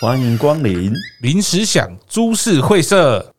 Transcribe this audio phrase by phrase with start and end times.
[0.00, 0.92] 欢迎光临
[1.22, 3.34] 临时想株式会社。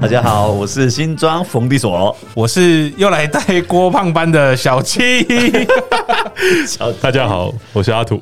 [0.00, 5.24] 大家好，我是新庄冯迪所，我是又来带郭胖班的小七。
[7.00, 8.20] 大家好，我是阿土。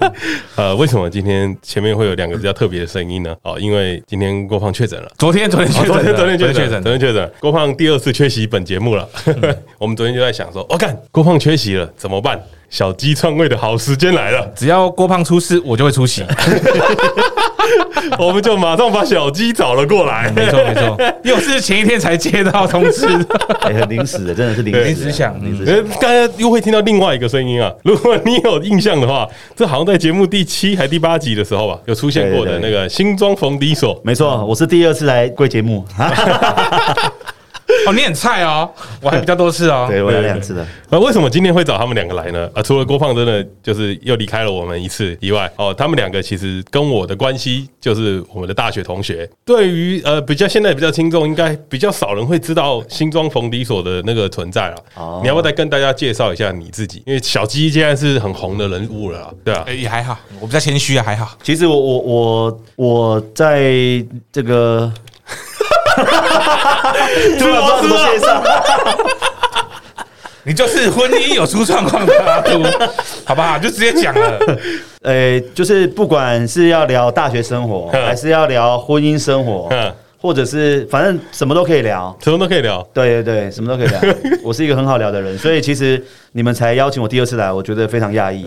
[0.56, 3.34] 呃，为什么今天前面会有两个比较特别的声音呢？
[3.42, 5.10] 哦，因为今天郭胖确诊了。
[5.18, 7.32] 昨天，昨天确诊，昨天，昨天确诊，昨天确诊。
[7.40, 9.08] 郭胖第二次缺席本节目了。
[9.78, 12.40] 我们昨天就在想说，我、哦、干，郭胖缺席了，怎么办？
[12.70, 16.22] 小鸡篡位的好时间来了，只要郭胖出事，我就会出席。
[18.18, 20.30] 我们就马上把小鸡找了过来。
[20.34, 23.06] 没错没错，又是前一天才接到通知，
[23.60, 25.34] 很临时的，真的是临时临时想。
[26.00, 27.72] 大家又会听到另外一个声音啊！
[27.84, 34.00] 如果你有印象的话，这好像在节目第七还第八集的时候吧，有出现过的那个新装逢迪索。
[34.04, 35.84] 没错，我是第二次来贵节目。
[37.86, 38.70] 哦，你很菜哦，
[39.02, 39.86] 我还比较多次哦。
[39.90, 40.66] 对，我有两次的。
[40.88, 42.48] 那为什么今天会找他们两个来呢？
[42.54, 49.28] 啊，除了郭胖真的就是又离开了我们一次以外，哦，他们两个其实跟我的关系就是我们的大学同学。
[49.44, 54.76] 对于呃比较现在比较听众，应该比较少人会知道新庄逢迪所的那个存在了。
[54.94, 57.02] 哦，你要不要再跟大家介绍一下你自己？
[57.06, 61.36] 因为小鸡现在是很红的人物了，对啊，也还好，我比较谦虚啊，还好。
[61.42, 63.70] 其实我我我我在
[64.32, 64.90] 这个。
[67.38, 68.42] 怎么怎么介绍？
[70.44, 72.62] 你就是婚姻有出状况的阿秃，
[73.26, 73.58] 好不好？
[73.58, 74.38] 就直接讲了。
[75.02, 79.68] 呃，就是不管是要聊大学生活， 还是要聊婚姻生活，
[80.20, 82.82] 或者是反正什么都可以聊，什么都可以聊。
[82.94, 84.00] 对对对，什么都可以聊。
[84.42, 88.46] 我是一个很好聊的人，所以其实你们才邀请我第二次来，我觉得非常讶异。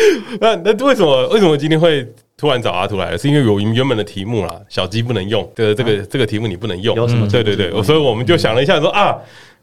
[0.40, 2.06] 那那为什么为什么今天会？
[2.40, 7.28] 突然找阿秃来了，是因为有原本的题目啦，小鸡不能用，这个这个这个题目你不能用，有什么？
[7.28, 9.12] 对对对，所以我们就想了一下，说啊，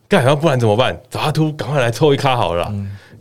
[0.09, 0.93] 干，要不然怎么办？
[1.09, 2.69] 找阿秃，赶快来凑一咖好了，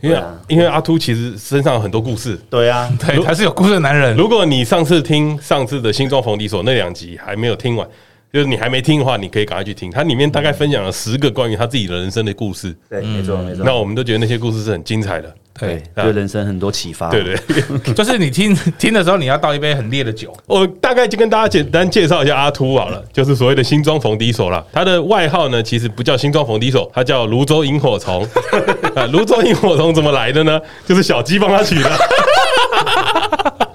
[0.01, 4.13] 因为因为阿秃其实身上有很多故事，对啊，对，他是有故事的男人。
[4.17, 7.87] 如果你上次听上次的新装逢敌所那两集还没有听完，
[8.35, 13.63] 就是你还没听的话，你可以赶快去听，它里面大概分享了十个关于他自己的人生的故事，对，没错没错。
[13.63, 15.33] 那我们都觉得那些故事是很精彩的。
[15.57, 17.07] 对，对人生很多启发。
[17.07, 17.37] 对对，
[17.95, 20.35] 就是你听听的时候，你要倒一杯很烈的酒。
[20.47, 24.61] 我大概就跟大家简单介绍一下阿秃好了，就是所谓的新庄冯迪手了。
[24.73, 28.27] 他的外号呢，其实不叫新庄冯迪手，他叫泸州萤火虫。
[28.95, 30.59] 啊，泸州萤火虫怎么来的呢？
[30.85, 31.89] 就是小鸡帮他取的。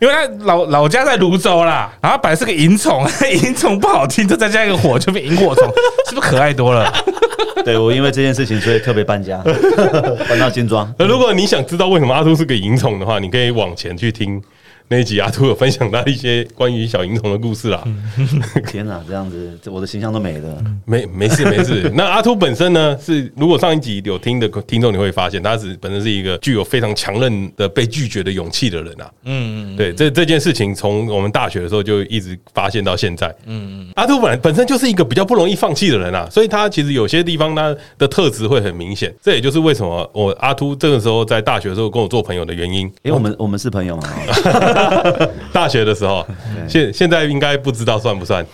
[0.00, 3.04] 因为他老老家在泸州啦，然后本来是个萤虫，
[3.42, 5.64] 萤虫不好听，就再加一个火就变萤火虫，
[6.08, 6.92] 是不是可爱多了？
[7.64, 9.42] 对，我因为这件事情，所以特别搬家，
[10.28, 10.92] 搬到新庄。
[10.98, 14.40] 如果你想知道为什么阿秃是个萤虫的话，你可以往前去听。
[14.90, 17.84] 那一集阿秃有分享到一些关于小萤虫的故事啦。
[18.66, 20.64] 天哪，这样子，我的形象都没了。
[20.86, 21.90] 没没事没事。
[21.94, 29.10] 那阿秃本身呢，是如果上一集有听的听众，你会发现他是本身是一个具有非常强韧的被拒绝的勇气的人啊。
[29.24, 29.76] 嗯嗯。
[29.76, 33.28] 对，这这件事情从我们大学的时候就一直发现到现在。
[33.44, 33.92] 嗯嗯。
[33.94, 39.14] 阿秃本来本身就是一个比较不容易放弃的人啊，所以他其实有些地方他的特质会很明显。
[39.22, 42.90] 这也就是为什么我阿秃这个时候在大学的时候跟我做朋友的原因。
[43.02, 44.08] 因为我们我们是朋友嘛。
[45.52, 46.26] 大学的时候，
[46.68, 48.44] 现现在应该不知道算不算？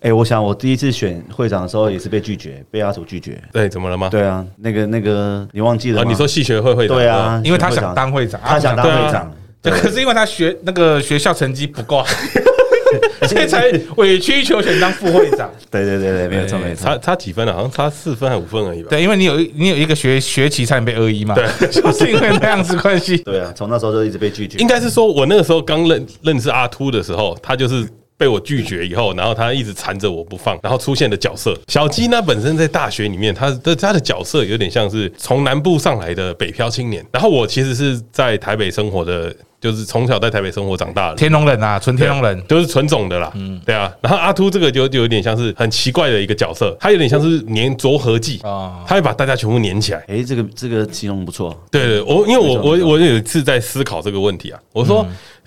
[0.00, 3.42] 哎，我想我第一次选会长的时候也是被拒绝，被阿祖拒绝。
[3.52, 4.08] 对，怎么了吗？
[4.10, 6.08] 对啊，那个那个你忘记了吗？
[6.08, 6.96] 你说系学会会长？
[6.96, 9.32] 对啊，因为他想当会长，他想当会长。
[9.62, 12.04] 对，可是因为他学那个学校成绩不够。
[13.28, 15.50] 所以才委曲求全当副会长。
[15.70, 16.84] 对对对对，没有错没错。
[16.84, 17.52] 差差几分了？
[17.52, 18.88] 好像差四分还五分而已吧。
[18.90, 21.34] 对，因为你有你有一个学学期差点被二一嘛。
[21.34, 23.16] 对， 就是因为那样子关系。
[23.18, 24.58] 对啊，从那时候就一直被拒绝。
[24.58, 27.86] 应该是说我那个时候刚认认识阿秃的时候，他就是
[28.18, 31.56] 被我拒绝以后，然后他一直缠着我不放，然后出现的角色。
[31.68, 37.04] 小鸡呢，本身在大学里面，他的他的角色有点像是从南部上来的北漂青年。
[37.12, 39.34] 然后我其实是在台北生活的。
[39.58, 43.32] 就是从小在台北生活长大的天龙人啊，纯天龙人，就是纯种的啦。
[43.34, 43.90] 嗯，对啊。
[44.02, 50.04] 然后阿秃这个就就有点像是很奇怪的一个角色，他有点像是粘着合剂啊，他会把大家全部粘起来。
[50.08, 51.58] 哎，这个这个形容不错。
[51.70, 55.04] 对对，我因为我我我有一次在思考这个问题啊，我说。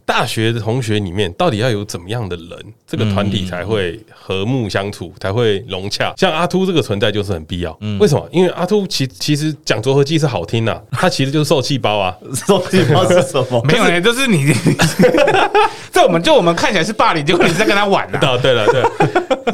[0.10, 2.50] 大学的同学里面，到底要有怎么样的人，
[2.88, 6.12] 这个团体才会和睦相处，才会融洽？
[6.18, 7.78] 像阿秃这个存在就是很必要。
[8.00, 8.28] 为什么？
[8.32, 12.18] 因为阿秃其其实讲着合剂是好听呐，他其实就是受气包啊。
[12.34, 13.64] 受气包是什么？
[13.70, 14.52] 没有呢， 就是你。
[15.92, 18.20] 这我们就我们看起来是霸凌，结果你在跟他玩呢。
[18.42, 18.84] 对了，对，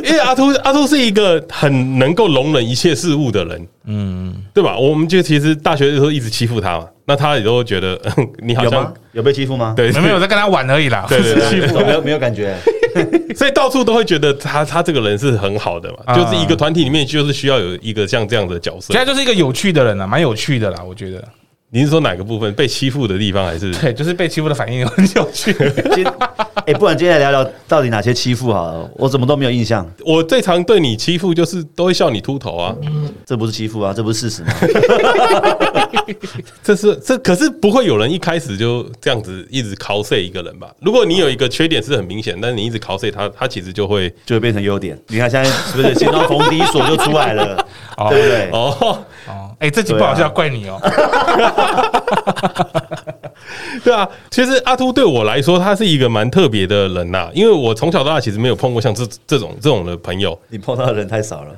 [0.10, 4.78] 因为阿秃阿秃是一个很能够容忍一切事物的人，嗯，对吧？
[4.78, 6.88] 我们就其实大学的时候一直欺负他嘛。
[7.08, 8.00] 那他也都觉得
[8.42, 8.94] 你好像有吗？
[9.12, 9.74] 有被欺负吗？
[9.78, 11.06] 对，没有 在跟他玩而已啦。
[11.08, 12.58] 对对对，欺负 没有没有感觉，
[13.36, 16.16] 所以到处都会觉得他他这个人是很好的嘛。
[16.16, 18.92] 就是一个团体里面就是需要有一个像这样的角色。
[18.92, 21.24] 现在就是一个有趣的人啊，蛮有趣的啦，我觉得。
[21.76, 25.54] 你是说哪个部分被欺负的地方，还是对，就是被欺负的反应很有趣。
[26.66, 28.90] 哎，不然今天来聊聊到底哪些欺负好了？
[28.96, 29.86] 我怎么都没有印象。
[30.06, 32.74] 我最常对你欺负就是都会笑你秃头啊，
[33.26, 34.54] 这不是欺负啊，这不是事实吗？
[36.64, 40.74] 这是这可是不会有人一开始就这样子一直 cos 一个人吧？
[40.80, 44.98] 如果你有一个缺点是很明显，但是你一直 cos 他，他其实就会就会变成优点。
[45.08, 47.68] 你看现在是不是心中逢低锁就出来了？
[48.10, 48.50] 对不对？
[48.52, 50.80] 哦哦，哎，这集不好笑，怪你哦。
[53.84, 57.30] 对啊，其实阿秃对我来说，他是一个蛮特别的人呐。
[57.34, 60.38] 因为我从小到大其实没有碰过像这这种这种的朋友。
[60.50, 61.52] 你碰到的人太少了，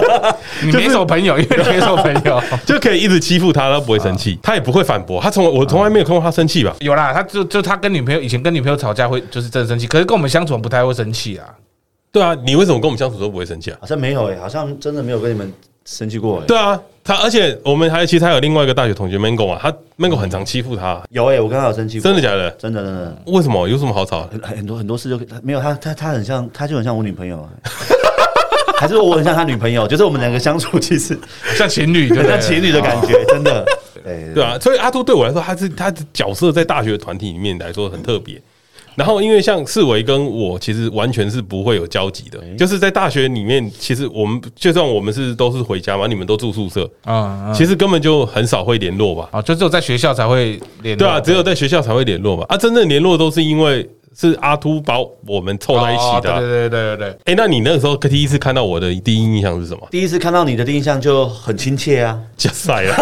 [0.62, 5.20] 你没什么朋友，因为没什么朋友， 就可以一直欺负他，他不会生气，他也不会反驳。
[5.20, 6.74] 他从我从来没有看过他生气吧？
[6.80, 11.46] 有啦，他就就他跟女朋友以前跟女朋友吵架会就是真的生气，可是跟我们相处不太会生气啊。
[12.10, 13.78] 对啊，你为什么跟我们相处都不会生气啊？
[13.80, 15.50] 好像没有诶，好像真的没有跟你们。
[15.84, 16.40] 生气过？
[16.42, 21.00] 对啊，他而且我们还其实还有另外一个大学同学 Mango 啊，他 Mango 很常欺负他。
[21.10, 22.04] 有哎，我跟他有生气过。
[22.04, 22.50] 真的假的？
[22.52, 23.16] 真的真的。
[23.26, 23.68] 为什么？
[23.68, 24.28] 有什么好吵？
[24.30, 27.48] 很很多很多事就没有他他他很像，他就很像我女朋友，
[28.78, 29.86] 还是我很像他女朋友？
[29.88, 31.18] 就是我们两个相处其实
[31.56, 33.64] 像情侣，就 像情侣的感觉，真的。
[34.04, 38.40] 对啊，所以阿杜对我来说，他是他的角色在大学团体里面来说很特别。
[38.94, 49.28] 然后，因为像四维跟我其实完全是不会有交集的，就是在大学里面，其实我们就算我们是都是回家嘛，你们都住宿舍啊，其实根本就很少会联络吧？
[49.32, 50.98] 啊，就只有在学校才会联络。
[50.98, 52.44] 对啊，只有在学校才会联络嘛。
[52.48, 54.96] 啊，真正联络都是因为是阿秃把
[55.26, 56.38] 我们凑在一起的。
[56.38, 57.16] 对对对对对。
[57.24, 59.88] 哎，那你那个时候第一次看到我的第一印象是什么？
[59.90, 62.94] 第一次看到你的第一印象就很亲切啊， 加塞了。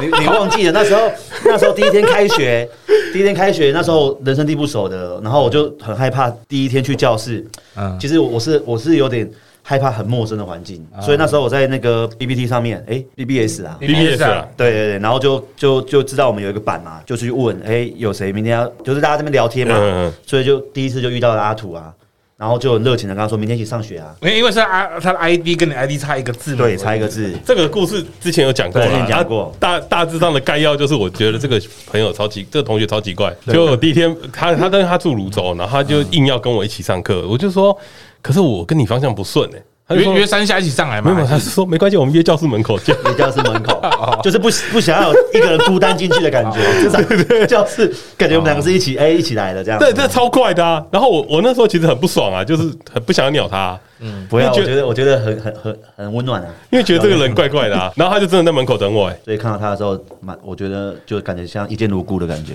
[0.00, 1.10] 你 你忘记了那时候，
[1.44, 2.68] 那时候第一天开学，
[3.12, 7.44] 第一天开学，那时候人生地不熟的，然后我就很害怕第一天去教室。
[7.76, 9.28] 嗯，其实我是我是有点
[9.62, 21.92] 害怕很陌生的环境，所以那时候我在那个 PPT 上面，哎，BBS 啊，BBS 啊，对对对，然后就就就知道我们有一个版嘛，就去问，哎，有谁明天要，就是大家这边聊天嘛，所以就第一次就遇到了阿土啊。
[22.38, 27.34] 然后就很热情的跟他说：“明天一起上学啊！”因为因为是 I 他的 ID 跟你 ID 差一个字，对，差一个字。
[27.46, 29.54] 这个故事之前有讲过了，讲过。
[29.58, 31.58] 大大致上的概要就是，我觉得这个
[31.90, 33.34] 朋友超级，这个同学超奇怪。
[33.46, 37.74] 就我第一天，他他但是他住泸州，然后他就硬要跟我一起上课，我就说
[38.20, 39.62] ：“可是我跟你方向不顺哎。”
[39.94, 41.12] 约约三下一起上来嘛？
[41.14, 42.96] 没有，他是说没关系，我们约教室门口见。
[43.06, 43.80] 约教室门口，
[44.22, 47.00] 就是不不想要有一个人孤单进去的感觉，至少
[47.46, 49.78] 教室感觉我们两个是一起哎一起来的这样。
[49.78, 50.84] 对，这超快的啊！
[50.90, 53.78] 然后我我那时候其实很不爽啊，就是很不想要鸟他。
[53.98, 57.90] 嗯，不要，我觉得我觉得很很很很温暖啊，因为觉得这个人怪怪的啊。
[57.96, 62.52] 然后他就真的在门口等我，哎，所以看到他的时候，蛮我觉得就感觉像一见如故的感觉。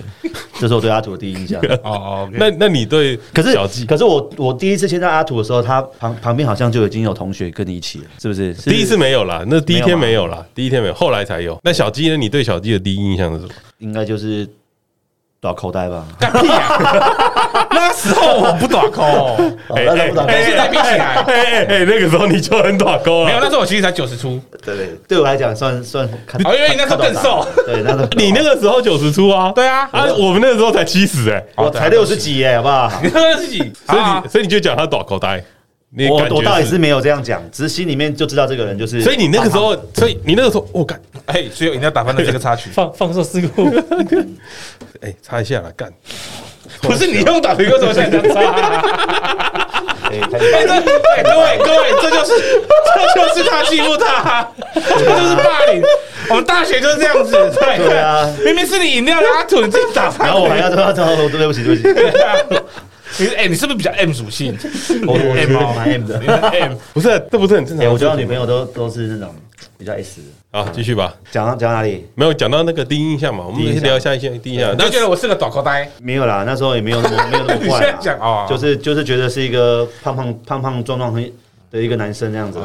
[0.60, 1.60] 这是我对阿土的第一印象。
[1.82, 3.18] 哦哦，那那你对？
[3.34, 3.58] 可是
[3.88, 8.52] 可是我我第一次见到阿土的时候，他旁旁边好像就已经有同学跟你一起了，是不是？
[8.54, 11.56] 第一次没有啦，那第一天没有啦，第一天没有，后来才有。
[11.62, 12.16] 那小鸡呢？
[12.16, 13.52] 你对小鸡的第一印象是什么？
[13.78, 14.48] 应该就是。
[15.42, 16.06] 短口袋吧？
[16.20, 17.66] 干屁啊！
[17.72, 19.02] 那时候我不短抠，
[19.74, 23.26] 哎哎哎，现在比起来，哎哎哎，那个时候你就很短抠了。
[23.26, 24.40] 没有，那时候我其实才九十出。
[24.64, 26.06] 对对，对我来讲算算，
[26.44, 27.44] 哦，因为你那时候更瘦。
[27.66, 29.50] 对，那时候你那个时候九十出啊？
[29.52, 32.92] 对啊，啊，我们那个时候才七十哎，我才六十几哎，好不好？
[33.02, 35.42] 你 六十几，所以你所以你就讲他短口袋。
[36.08, 39.02] 我我倒也是没有这样讲，只是心里面就知道这个人就是。
[39.02, 43.68] 所以你那个时候，所以你那个时候，我干，哎，所以一定要打翻了这个插曲，放放射事故。
[45.02, 45.92] 哎，插一下了，干。
[46.80, 48.40] 不是你用打皮，为什么现在擦？
[50.04, 50.38] 哎，各
[51.40, 52.32] 位各位，这就是
[53.14, 55.82] 这就是他欺负他，这就是霸凌。
[56.30, 60.28] 我们大学就是这样子，对啊，明明是你饮料拉土，你自己打翻。
[60.28, 62.62] 然后我还要说说说，对不起对不起。
[63.12, 64.56] 其实，哎，你是不是比较 M 属性？
[65.06, 66.18] 我我 M 蛮 M 的
[66.52, 67.86] ，M 不是，这不是很正常。
[67.92, 69.34] 我交女朋友都都是那种
[69.78, 70.26] 比较 S 的。
[70.58, 71.14] 好，继续吧。
[71.30, 72.06] 讲到讲到哪里？
[72.14, 73.44] 没有讲到那个第一印象嘛？
[73.46, 74.72] 我们先聊一下一些第一印象。
[74.74, 75.88] 你觉得我是个短口呆？
[76.00, 77.66] 没有啦，那时候也没有那么没有那么 坏。
[77.66, 81.32] 你现在讲哦，就是就是觉得是一个胖胖胖胖壮壮很。
[81.72, 82.60] 的一个男生那样子，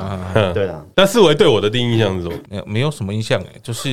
[0.54, 0.86] 对啊。
[0.94, 2.38] 但四维对我的第一印象是什么？
[2.50, 3.90] 没有，没有什么印象哎，就是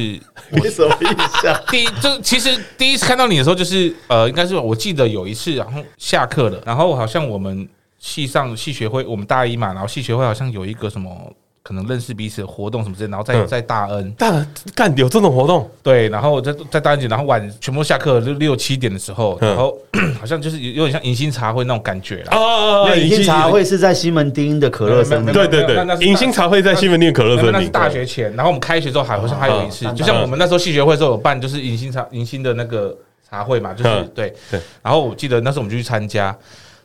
[0.50, 1.08] 没什么印
[1.40, 1.58] 象。
[1.70, 7.66] 第一，就其实第一次看到你的时候，就是呃，应该是我记得有一次，然后下课了，然后好像我们
[7.98, 11.32] 系上系学会，我们大一嘛，然后系学会好像有一个什么。
[11.66, 14.12] 可能认识彼此的活动什么之类，然后在在大恩。
[14.12, 19.74] 大干有这种活动，对，然后在在大恩节，然后晚全部下课六六七点的时候，然后
[20.20, 22.36] 好像就是有点像迎新茶会那种感觉啦。
[22.36, 23.64] 哦，迎新茶会。
[23.64, 27.52] 是在西门町的可乐森林，对对对，迎新茶会在西门町可乐森林。
[27.52, 32.94] 那是大学前，然后我们开学之后还好像还有一次，就像我们那时候系学会的时候有办，就是迎新茶迎新的那个
[33.26, 34.34] 茶会嘛，就是对。
[34.50, 34.60] 对。
[34.82, 36.36] 然后我记得那时候我们就去参加。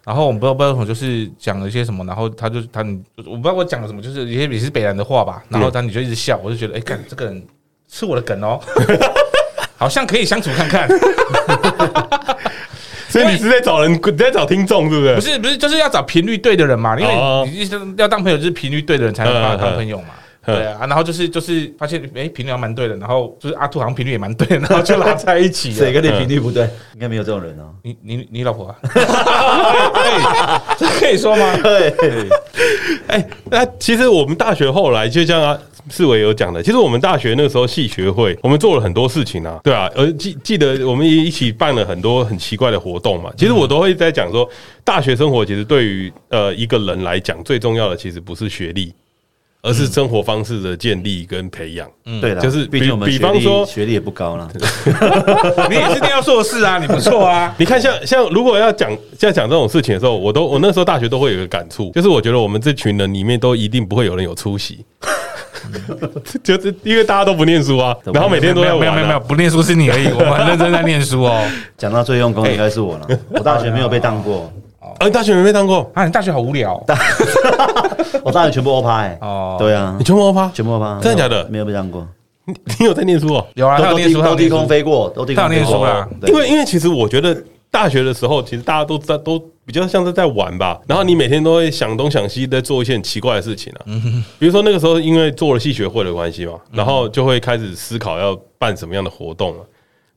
[0.05, 5.43] 然后我们不知道不知道什么，就是讲了一些什么，然后他就他你我不知道我讲了什么，就是一些也是北南的话吧。
[5.49, 7.45] 然后他你就一直笑，我就觉得哎，看这个人
[7.91, 8.59] 是我的梗哦。
[9.77, 10.89] 好像可以相处看看。
[13.09, 15.15] 所以你是在找人，你在找听众，是不是？
[15.15, 16.99] 不是，不是，就是要找频率对的人嘛。
[16.99, 17.13] 因为
[17.49, 20.09] 你要当朋友，就是频率对的人才能把他当朋友嘛。
[20.55, 22.95] 对啊，然后就是就是发现，哎，频率还蛮对的。
[22.97, 25.71] 然后就是阿兔好像频率也蛮对，然后就拉在一起。
[25.77, 26.63] 谁跟你频率不对？
[26.93, 27.73] 应该没有这种人哦。
[27.83, 28.75] 你你你老婆啊？
[30.77, 31.57] 这可以说吗？
[31.61, 31.93] 对。
[33.07, 35.59] 哎，那其实我们大学后来就像啊。
[35.91, 43.31] 四维有讲的，其实我们大学那个时候系学会，我们做了很多事情啊，对啊，而记记得我们也一起办了很多很奇怪的活动嘛。
[43.35, 44.47] 其实我都会在讲说，
[44.83, 48.93] 大学生活其实对于呃一个人来讲，最重要的其实不是学历，
[49.61, 51.89] 而是生活方式的建立跟培养。
[52.05, 54.49] 嗯，对的，就是比竟我们比方说学历也不高了，
[55.69, 57.53] 你也是念到硕士啊，你不错啊。
[57.59, 64.85] 你看，像像如果要讲像讲这种事情的时候，我都我那时候大学都会有一个感触，就是我觉得我们这群人里面都一定不会有人有出息。
[66.41, 68.79] 就是因为大家都不念书啊，然后每天都在玩。
[68.79, 71.45] 没有没有没有，不念书是你而已，我们很认真在念书哦。
[71.77, 74.51] 讲到最用功应该是我了，我大学没有被当过。
[74.99, 76.05] 哦，你大学没被当过啊？
[76.05, 76.81] 你大学好无聊。
[78.23, 79.17] 我大学全部欧趴哎。
[79.21, 81.47] 哦，对啊，你全部欧趴，全部欧趴，真的假的？
[81.49, 82.07] 没有被当过。
[82.45, 83.47] 你你有在念书哦？
[83.55, 86.07] 有啊，都低都低空飞过，都低空念书啦。
[86.27, 87.35] 因为因为其实我觉得
[87.69, 89.41] 大学的时候，其实大家都在都。
[89.69, 93.85] 比较像是在玩吧，然后你每天都会想东想西，在做一些很奇怪的事情啊。
[94.39, 99.63] 比如说那个时候，因为做了系学会的关系嘛，然后就会开始思考要办什么样的活动了。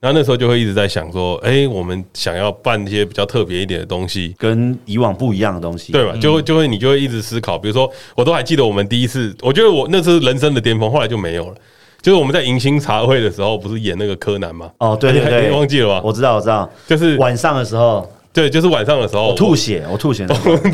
[0.03, 6.13] 然后那时候就会一直在想说，哎，我们想要办一些比较特别一点的东西，跟以往不一样的东西，对吧？
[6.21, 7.57] 就会就会你就会一直思考。
[7.57, 11.55] 比如说，我都还记得我们第一次，我觉得我那是人生的巅峰，后来就没有了。
[12.01, 14.69] 就是我们在迎新茶会的时候，不是演那个柯南吗？
[14.79, 16.01] 哦，对对对，忘记了吗？
[16.03, 18.05] 我知道，我知道，就是晚上的时候。
[18.35, 20.27] 对，就是晚上的时候，我吐血，我吐血，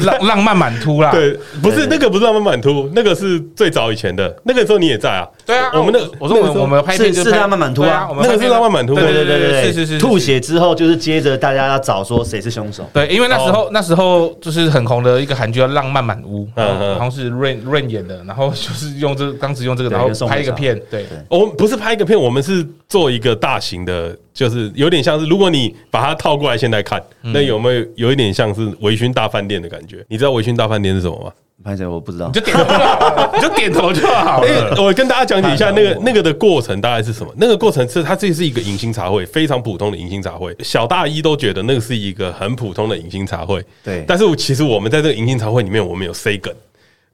[0.05, 1.11] 浪浪漫满突啦。
[1.11, 5.29] 对，不是那个，不是浪漫满突，那个是最早以前的，那个时候你也在啊。
[5.49, 9.99] 对啊，我们的，我说我们我们拍片是浪漫满突啊，那个是浪漫满突，对对对对，是是是。
[9.99, 12.85] 吐血之后就是接着大家要找说谁是凶手。
[12.93, 20.79] 对，因为那时候那时候就是很红的一个韩剧叫《浪漫满屋》，然后是 Rain Rain 演的，然后就是用这当时用这个，然后拍一个片。
[20.91, 24.15] 对，我们不是拍一个片，我们是做一个大型的。
[24.35, 30.05] 就是有点像是，如果你把它套过来现在看，那有没有有一点像是微醺大饭店的感觉？
[30.07, 31.33] 你知道微醺大饭店是什么吗？
[31.65, 34.75] 拍谁我不知道，你就点头就好， 你就点头就好了。
[34.81, 37.33] 我跟大家讲解一下那个那个的过程大概是什么？
[37.37, 43.63] 那个过程是它这是一个迎新茶会，非常普通的迎新茶会，小大一都觉得那个是一个很普通的迎新茶会。
[43.83, 46.55] 对，但是其实我们在这个迎新茶会里面，我们有 say 梗。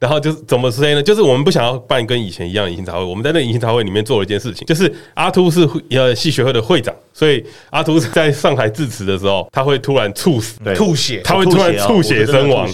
[0.00, 1.02] 然后就是怎么说呢？
[1.02, 3.02] 就是我们不想要办跟以前一样的迎新茶会。
[3.02, 12.68] 我们在那个迎新茶会里面做了一件事情，就是阿秃是呃系学会的会长，所以阿秃在上台致辞的时候，他会突然猝死、吐血，他会突然吐血身亡，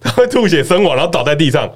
[0.00, 1.68] 他会吐血身亡，然后倒在地上。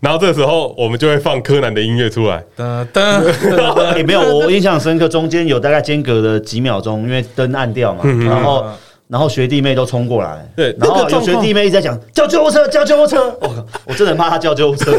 [0.00, 2.44] 然后这个时候我们就会放柯南的音乐出来。
[2.56, 8.66] 噔 噔，也没有，我印象深刻，中间有大概间隔了几秒钟，因为灯暗掉嘛，然后。
[9.08, 13.34] 然后学弟妹都冲过来，对，然后有学弟妹一直在讲叫救护车，叫救护车。
[13.40, 14.92] 我靠我真的很怕他叫救护车。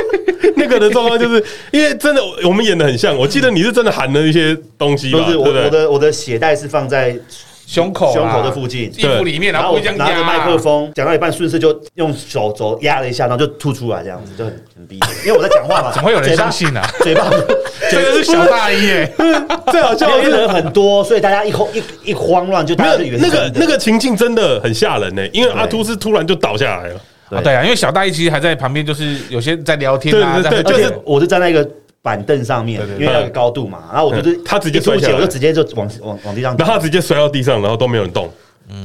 [0.56, 3.16] 那个的状况就是因为真的，我们演的很像。
[3.16, 5.18] 我记得你是真的喊了一些东西吧？
[5.24, 7.16] 不是，我我的我的鞋带是放在
[7.70, 14.98] 胸口胸口的附近，衣服里面，然后我拿着麦克风讲到一半，顺势就用手肘压了一下，然后就吐出来，这样子就很很逼。
[15.24, 16.82] 因为我在讲话嘛， 怎么会有人相信呢？
[16.98, 17.30] 嘴巴
[17.88, 19.12] 这个是小大一耶，
[19.70, 27.00] 最好笑的人很多，所以大家一慌一一慌乱就没有那个那个情境真的很吓人呢，因为阿秃是突然就倒下来了。
[27.44, 31.64] 对啊，因为小大一其实还在旁边，就是有些在聊天啊，对对对，就是我是站在一个。
[32.02, 38.30] 板凳上面，因为那个高度嘛，然后我就是他直接摔下来，我就直接就往往往地上，然后他直接摔到地上，然后都没有人动，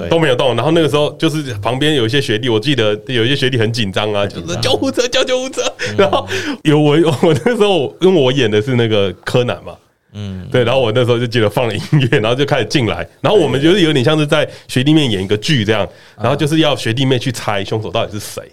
[0.09, 0.55] 都没有动。
[0.55, 5.61] 然后那个时候就是旁边有一些学弟，我记得有一些学弟很紧张啊，就是救护车，叫救护车。
[5.97, 6.27] 然后
[6.63, 6.91] 有我
[7.23, 9.73] 我那时候因为我演的是那个柯南嘛，
[10.13, 11.81] 嗯，对，然后我那时候就记得放了音
[12.11, 18.43] 乐， 然后就开始进来，然后我们就是有点像是在学弟妹演一个剧这样，然后就是要学弟妹去猜凶手到底是谁。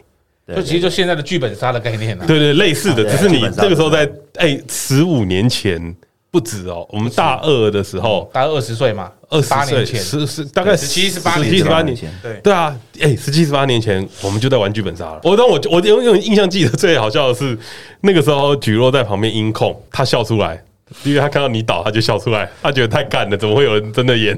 [0.48, 5.94] 就其实就现在的剧本杀的概念啊，对对，类似的，只是你这个时候在哎，十五年前
[6.32, 15.20] 不止哦，我们大二的时候，大概二十岁嘛，二十八年前，十十大概十七十八年，十七十八年前，对对啊，哎，十七十八年前我们就在玩剧本杀了。
[15.22, 17.56] 我当我我有有印象记得最好笑的是
[18.00, 20.60] 那个时候，蒟若在旁边音控，他笑出来，
[21.04, 24.36] 因为他看到你倒，他就笑出来，他觉得太干了，怎么会有人真的演？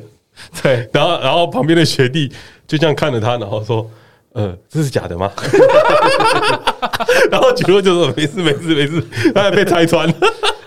[0.62, 2.30] 对，然后然后旁边的学弟
[2.66, 3.90] 就这样看着他，然后说。
[4.34, 5.30] 呃，这是假的吗？
[7.30, 9.02] 然后蒟若就说没事没事没事，
[9.34, 10.14] 他还被拆穿了。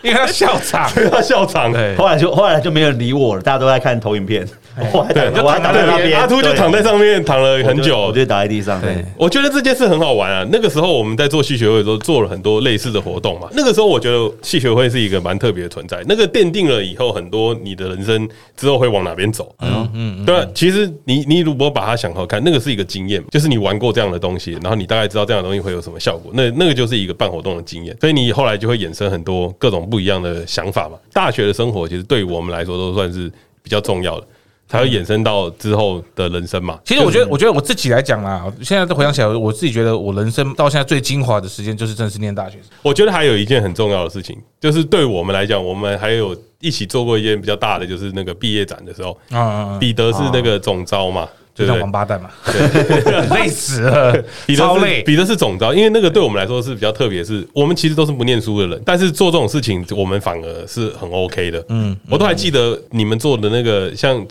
[0.01, 1.71] 因为他笑场， 他笑场。
[1.71, 4.47] 对，后来就后来就没有人理我了，大家都在看投影片。
[4.93, 8.79] 我还对， 我还躺在那边，阿秃就躺在上面躺了很久，我就倒在地上。
[8.79, 10.45] 对，我觉得这件事很好玩啊。
[10.51, 13.47] 那个时候我们在做戏学会的时候，做了很多类似的活动嘛。
[13.53, 19.51] 那个时候我觉得戏学会是一个蛮特别的存在，那个奠定了以后很多你的人生之后会往哪边走。
[19.61, 20.47] 嗯嗯，对。
[20.53, 26.31] 其实你你如果把它想好看，那个是一个经验，就是你玩过这样的东西，然后你大概知道这样的东西会有什么效果。
[26.35, 30.97] 那那个就是一个办活动的经验，所以你后来就会衍生很多各种不一样的想法嘛。
[31.13, 33.31] 大学的生活其实对于我们来说都算是
[33.63, 34.27] 比较重要的。
[34.69, 36.77] 才会衍生到之后的人生嘛。
[36.83, 42.57] 其实我觉得，我觉得我自己来讲啦，现在都回想起来，我自己觉得我人生到现在最精华的时间，就是正式念大学。
[42.81, 51.25] 我觉得还有一件很重要的事情，就是对我们来讲，我们还有一起做过一件比较大的，就是那个毕业展的时候，啊，彼得是那个总招嘛。
[51.57, 52.29] 就像王八蛋嘛，
[53.33, 54.23] 累死了，
[54.55, 55.01] 超累。
[55.01, 61.65] 比的是总招，因为那个对我们来说是比较特别，是我们其实都是不念书的人，但是做这种事情，我们反而是很 OK 的。
[61.69, 64.23] 嗯，我都还记得你们做的那个，像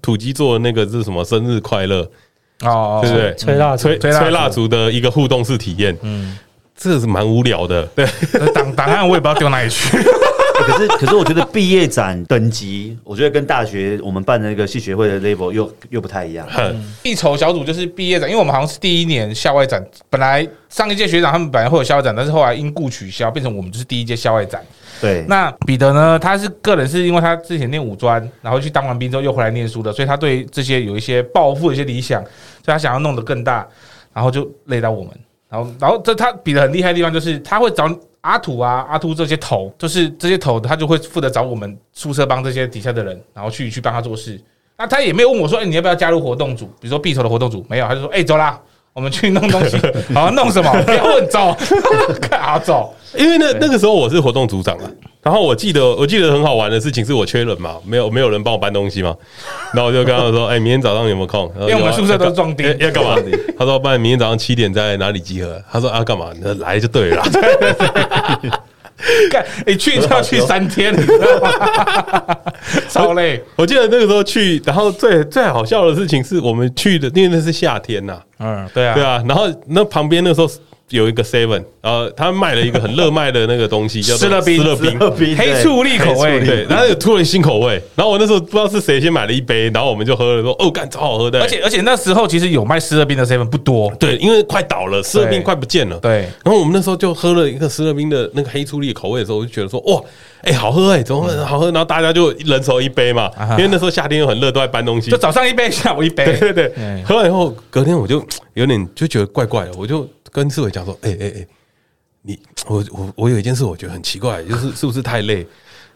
[0.00, 2.08] 土鸡做的那个是什么生日快乐
[2.62, 3.34] 哦，对不对？
[3.34, 6.38] 吹蜡吹吹蜡烛的一个互动式体验，嗯，
[6.76, 7.84] 这个是蛮无聊的。
[7.96, 8.06] 对，
[8.54, 9.98] 档档案我也不知道丢哪里去。
[10.54, 16.46] 可是，可是我觉得毕业展等级，我觉得跟大学我们办的那个系学会的 label 又又不太一样。
[17.02, 24.64] 一筹小组就是毕业展，因为我们好像是第一年校外展，本来上一届学长他们本来会有校外展，但是后来因故取消，变成我们就是第一届校外展。
[25.00, 26.18] 对，那彼得呢？
[26.18, 33.66] 他是个人是因为他之前念五专，然后去当完兵之后又回来念书的，所以他对这些有一些抱负、一些理想，所以他想要弄得更大，
[34.12, 35.12] 然后就累到我们。
[35.50, 37.88] 然后，然后这他彼得很厉害的地方就是他会找。
[38.24, 44.40] 阿土啊，阿秃这些头，就是这些头，他就会负责找我们宿舍帮这些底下的人，然后去去帮他做事。
[44.78, 46.64] 那他也没有问我说，哎，你要不要加入活动组？
[46.80, 48.58] 比如说必筹的活动组，没有，他就说，哎，走啦，
[48.94, 49.76] 我们去弄东西。
[50.14, 50.72] 好，弄什么？
[50.84, 51.54] 不要问，走，
[52.30, 52.94] 干啥走？
[53.14, 54.90] 因为那那个时候我是活动组长啊。
[55.24, 59.16] 然后我记得，我记得很好玩的事情是我缺人嘛，没有没有人帮我搬东西嘛，
[59.72, 61.50] 然后我就跟他说，哎，明天早上有没有空？
[61.60, 63.16] 因为我们宿舍都是壮丁，要干嘛？
[63.58, 65.58] 他说，不然明天早上七点在哪里集合？
[65.72, 66.26] 他说啊，干嘛？
[66.42, 67.22] 那来就对了。
[69.30, 72.36] 干，你去就要去三天，你知道吗？
[72.88, 73.42] 超累。
[73.56, 78.20] 我记得那个时候去，然后最最好笑的事情是我们去的，因为那是夏天呐。
[78.38, 79.24] 嗯，对啊，对啊。
[79.26, 80.50] 然后那旁边那时候。
[80.90, 100.00] 有一个 seven，然后他卖了一个很热卖的那个东西， 叫做思乐冰，黑醋栗口味，对，然后有突然新口味，然后我那时候不知道是谁先买了一杯，然后我们就喝了，说哦，干超好喝的，而且而且那时候其实有卖思乐冰的 seven 不多，对，因为快倒了，思乐冰快不见了，对，然后我们那时候就喝了一个思乐冰的那个黑醋栗口味的时候，我就觉得说哇，
[100.42, 101.66] 哎，好喝哎，怎么会好喝？
[101.66, 106.68] 然后大家就人手一杯嘛，因为那时候夏天又很热，都在搬东西，就早上一杯，下午一杯， 对对。
[106.68, 110.06] 对，喝完以后隔天我就有点就觉得怪怪的，我就。
[110.34, 111.46] 跟思伟讲说：“哎哎哎，
[112.22, 115.46] 你我我我有一件事，我觉得很奇怪，就是是不是太累？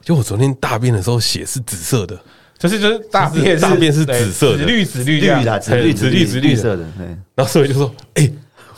[0.01, 2.17] 就我昨天大便的时候，血是紫色的，
[2.57, 6.85] 就是就是大便大便是紫色的，紫绿紫绿绿的，紫绿紫绿紫绿色的。
[7.35, 8.31] 然后思伟就说：哎，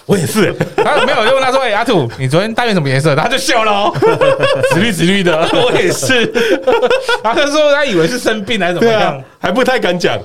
[0.06, 0.50] 我也是。
[0.76, 3.14] 他没有就问他说：哎，阿土，你昨天大便什么颜色？
[3.14, 3.92] 他就笑了，
[4.72, 6.24] 紫绿紫绿的，我也是。
[7.22, 10.18] 然 后他说他以为是生病还是怎么样，还不太敢讲。”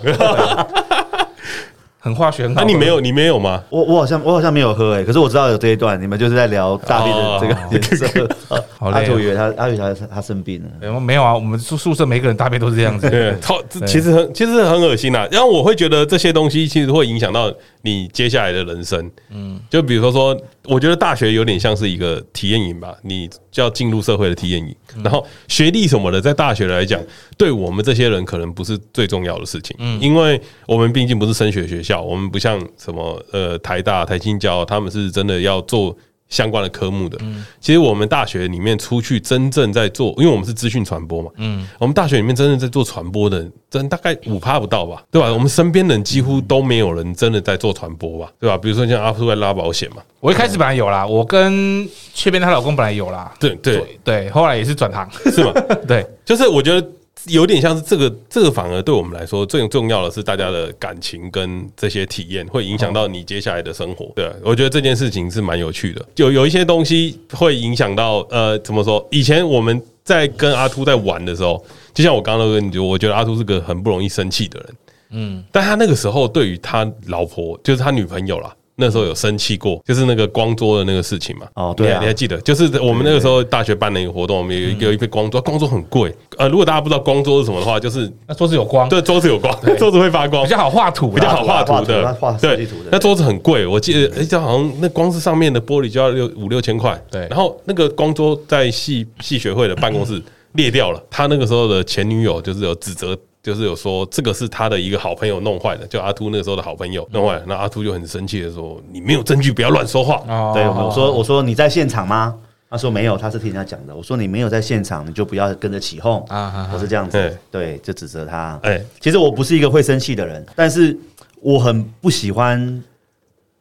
[2.05, 3.63] 很化学，那你没有，你没有吗？
[3.71, 8.29] 我我好像我好像没有喝哎，可是我知道有这一段，你们就是在聊大便的这个颜色。
[8.77, 15.27] 阿土以为他阿土他他生病了，没有啊，我们宿宿舍每个人大便都是这样子，对， 超其实很其实很恶心呐。
[15.31, 27.01] 然后我会觉得这些东西其实会影响到你接下来的人生，嗯，就比如说说，我觉得大学有点像是一个体验营吧，你就要进入社会的体验营，然后学历什么的，在大学来讲，
[27.37, 32.01] 对我们这些人可能不是最重要的事情，嗯，因为我们毕竟不是升学学校。
[32.01, 35.95] 我们不像什么呃台大、台青教，他们是真的要做
[36.29, 37.17] 相关的科目的。
[37.21, 41.29] 嗯，其实我们大学里面出去真正在做，因为我们是资讯传播嘛。
[41.37, 45.31] 嗯，我们大学里面真正在做传播的，真大概五趴不到吧，对吧？
[45.31, 48.57] 我们身边人几乎都没有人真的在做传播吧，对吧？
[48.57, 55.53] 比如说像阿叔在拉保险嘛，我一开始本来有啦，我跟雀边她老公本来有啦，对对对，后来也是转行，是吗？
[55.87, 56.87] 对，就是我觉得。
[57.27, 64.11] 有点像是这个，这个反而对我们来说最重要的是大家的感情跟这些体验，会影响到你接下来的生活。
[64.15, 66.05] 对，我觉得这件事情是蛮有趣的。
[66.17, 69.05] 有有一些东西会影响到，呃，怎么说？
[69.09, 74.69] 以前我们在跟阿秃在玩的时候，就像我刚刚都跟你说，我觉得阿秃是个很不容易生气的人。
[75.11, 78.53] 嗯，但他那个时候对于他老婆，就是他女朋友啦。
[78.75, 81.47] 那时候有生气过，就是那个光桌的那个事情嘛。
[81.55, 82.37] 哦，对、啊，你还记得？
[82.41, 86.13] 就是我们那个时候大学办的一个活动，我们有一个有一个光桌，光桌很贵。
[86.37, 92.89] 呃，如果大家不知道光桌是什么的话，就是那桌子有光，对，桌子有光，桌子会发光，比较好画图，比较好画图的，画设计图的。
[92.91, 97.01] 那桌子很贵，我记得，哎，这好像那光是上面的玻璃就要六五六千块。
[97.09, 100.21] 对，然后那个光桌在系系学会的办公室
[100.53, 103.17] 裂掉了，他那个时候的前女友就是有指责。
[103.45, 107.43] 就是有说这个是他的一个好朋友弄坏的，就阿秃那个时候的好朋友弄坏了。
[107.45, 112.35] 那阿秃就很生气的说：“你没有证据，不要乱说话。”对，我说：“我说你在现场吗？”
[112.67, 118.59] 他说：“没有，他是听人家讲的。”我说：“你没有在现场，你就不要跟着起哄啊！”我是这样子，对，就指责他。
[118.63, 120.97] 哎，其实我不是一个会生气的人，但是
[121.39, 122.83] 我很不喜欢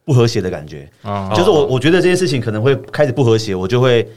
[0.03, 0.89] 不和谐的感觉。
[1.35, 4.09] 就是我我觉得这件事情可能会开始不和谐，我就会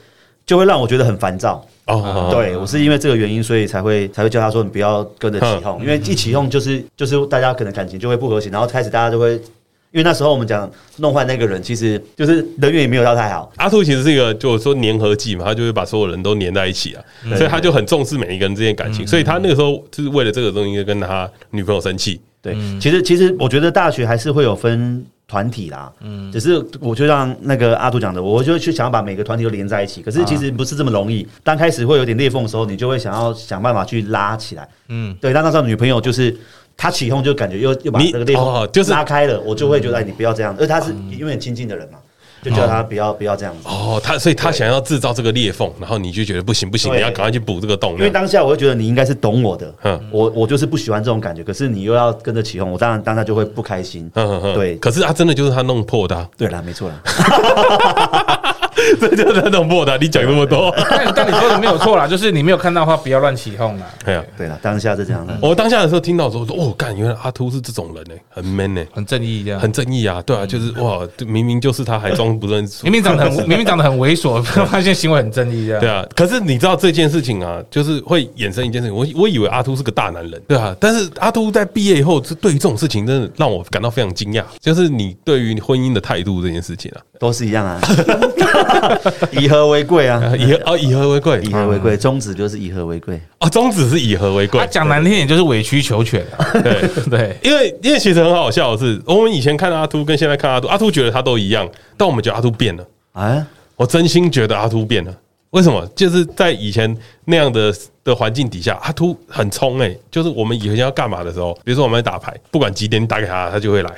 [0.49, 1.63] 就会让我觉得很烦躁。
[1.85, 13.53] 哦，对，我是因为这个原因，所以才会才会叫他说，你不要跟着起哄，因为一起哄就是就是大家可能感情就会不和谐，然后开始大家就会，因为那时候我们讲弄坏那个人，其实就是人缘也没有到太好。
[13.57, 17.05] 阿兔其实是一个就是说粘合剂嘛，他就会把所有人都粘在一起啊，
[17.37, 22.19] 所以他就很重视每一个人之间感情，所以他那个时候就是为了这个东西跟他女朋友生气。
[22.41, 25.05] 对，其实其实我觉得大学还是会有分。
[25.29, 31.29] 团体啦，嗯，只是我就像那个阿杜讲的，我就去想要把每个团体都连在一起，可是其实不是这么容易。
[31.45, 35.31] 刚开始会有点裂缝的时候，你就会想要想办法去拉起来，嗯，对。
[35.35, 36.35] 但那时候女朋友就是
[36.79, 41.99] 她起哄，就感觉又又把这个裂缝就是拉开了，我就会觉得哎，你不要这样，而她是因为很亲近的人嘛。
[42.43, 47.93] 就叫他不要不要这样子哦，他所以他想要制造这个裂缝，然后你就觉得不行不行，你要赶快去补这个洞。
[47.95, 54.11] 因为当下我就觉得你应该是懂我的，嗯，我我就是不喜欢这种感觉，可是你又要跟着起哄，我当然当下就会不开心。
[54.15, 54.77] 嗯嗯对。
[54.77, 56.29] 可是他真的就是他弄破的。
[56.37, 58.55] 对啦，没错啦。
[59.01, 59.97] 这就是他弄破的。
[59.99, 63.87] 你讲那么多， 但但你说的没有错啦，就是你没有看到的话，不要乱起哄啦。
[64.05, 65.37] 对啊，对了，当下是这样的。
[65.43, 70.23] 我当下的时候听到说，哦，干，原来阿秃是这种人呢，很 man 呢，很正义这样，很正义啊。
[70.23, 75.81] 对啊，就是哇，明明就是他，还装不认识， 明明长得很明明长得很猥琐，发现行为很正义这样。
[75.81, 78.97] 对啊，可是你知道这件事情啊，就是会衍生一件事情。
[78.97, 84.43] 我我以为阿秃是个大男人，对啊，但是阿秃在毕业以后，是对于这种事情，真的让我感到非常惊讶。
[84.61, 87.81] 就是你对于婚姻的态度这件事情啊，都是一样啊。
[89.33, 93.21] 以和为贵啊，以和哦，以和为贵，以和为贵，宗旨就是以和为贵。
[93.39, 94.61] 啊，宗旨是以和为贵。
[94.61, 102.87] 他讲难听点就是委曲求全啊，对 对，因为因为其实很好笑的是，我们以前看阿秃跟现在看阿秃，阿秃觉得他都一样，但我们觉得阿秃变了。
[103.13, 105.15] 啊，我真心觉得阿秃变了。
[105.51, 105.87] 为什么？
[105.95, 113.91] 就是在以前那样的的环境底下，阿秃很冲哎，就是我们以前要干嘛的时候，比如说我们在打牌，不管几点你打给他，他就会来，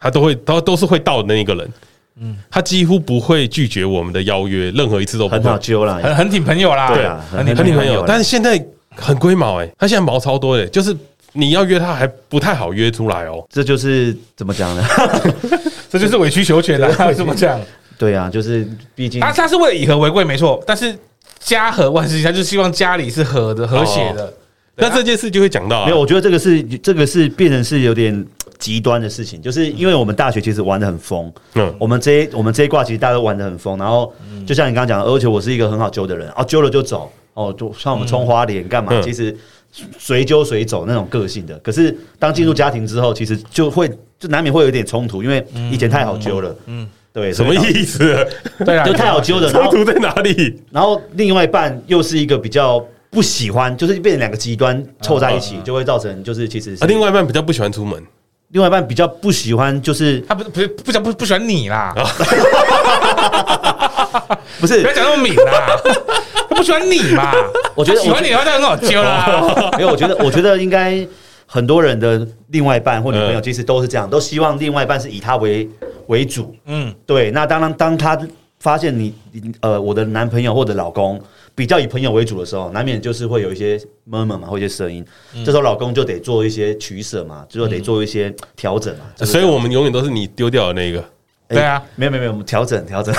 [0.00, 1.68] 他都会他都是会到的那一个人。
[2.20, 5.38] 嗯，他几乎不会拒绝我们的邀约，任何一次都不会。
[5.38, 8.04] 很好揪啦，很很挺朋友啦，对啊，很挺朋友。
[8.06, 10.96] 但是现在很龟毛哎，他现在毛超多的，就是
[11.32, 13.44] 你要约他还不太好约出来哦。
[13.50, 14.84] 这就是怎么讲呢？
[15.88, 17.60] 这就是委曲求全的， 怎么讲？
[17.96, 20.62] 对啊，就是毕竟他他是为了以和为贵，没错。
[20.66, 20.94] 但是
[21.38, 24.32] 家和万事兴，他就希望家里是和的、和谐的。
[24.76, 28.26] 那这件事就会讲到，没有，我觉得这个是这个是变成是有点。
[28.58, 34.12] 极端的事情，就是因为我们大学其实玩的很疯，嗯，我们这一我们这一挂其实大家都玩的很疯，然后
[34.46, 39.36] 就像你刚刚讲的，而且我是一个很好揪的人，哦，揪了就走，哦，就像我们冲花脸干嘛，其实
[39.98, 41.58] 随揪随走那种个性的。
[41.60, 47.98] 可是当进入家庭之后，其实就会就难免会有点冲突，因为以前太好揪了，嗯，对，什么意思？
[48.64, 50.60] 对啊，就太好揪的，冲突在哪里？
[50.72, 58.02] 然后另外一半又是一个比较不喜欢，就是变成两个极端凑在一起，就会造成就是其实啊，另外一半比较不喜欢出门。
[58.50, 61.94] 另外一半比较不喜欢，就是他不不不想不不喜欢你啦，
[64.60, 65.76] 不是不要讲那么敏啦，
[66.48, 67.32] 他不喜欢你嘛？
[67.74, 69.70] 我觉得喜欢你的话就很好揪啦。
[69.76, 71.06] 没有，我觉得 我觉得应该
[71.46, 75.68] 很多人的另外一半或女朋友其实都是这样，都希望另外一半是以他为
[76.06, 76.54] 为主。
[76.66, 77.30] 嗯，对。
[77.30, 78.18] 那当然，当他
[78.60, 79.14] 发现你
[79.60, 81.20] 呃我的男朋友或者老公。
[81.58, 83.76] 比较以朋友为主的时候，难免就是会有一些
[84.08, 85.04] murmur 嘛，或一些声音。
[85.44, 89.26] 这时候老公就得做一些取舍嘛，就得做一些调整嘛。
[89.26, 91.04] 所以我们永远都是你丢掉的那一个。
[91.48, 93.12] 对啊，没有没有没有，我们调整调整，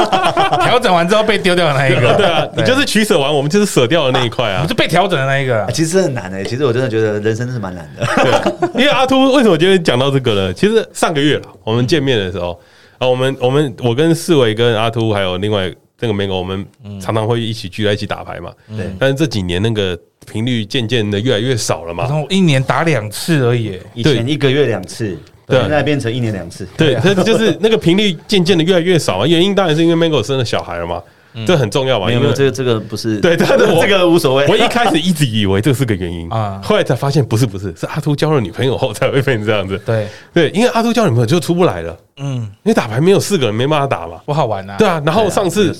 [0.64, 2.14] 调整完之后被丢掉的那一个。
[2.16, 4.62] 对啊，你就是取舍完，我们就是舍掉的那一块啊。
[4.62, 5.68] 你是被调整的那一个。
[5.70, 8.06] 其实很难诶，其实我真的觉得人生是蛮难的。
[8.22, 10.54] 对，因为阿秃为什么今天讲到这个呢？
[10.54, 12.58] 其实上个月我们见面的时候
[12.96, 15.70] 啊，我们我们我跟四维跟阿秃还有另外。
[16.00, 16.66] 那个 Mango，，我们
[17.00, 18.52] 常常会一起聚在一起打牌嘛。
[18.76, 19.98] 对，但是这几年那个
[20.30, 22.04] 频率渐渐的越来越少了嘛。
[22.04, 26.66] 然后一年打两次而已，以前一个月两次，对，现在变成一年两次。
[26.76, 29.26] 对，它就是那个频率渐渐的越来越少啊。
[29.26, 31.02] 原因当然是因为 Mango 生了小孩了嘛。
[31.46, 32.10] 这很重要嘛？
[32.10, 34.46] 因为这个这个不是对， 这个这个无所谓。
[34.46, 39.80] 我一开始一直以为这是个原因啊，后来才发现不是不是，是阿秃交了女朋友后才会变成这样子。
[39.84, 41.96] 对对，因为阿秃交女朋友就出不来了。
[42.18, 44.76] 嗯，因为打牌没有四个人没办法打嘛，不好玩啊。
[44.78, 45.74] 对啊，然后上次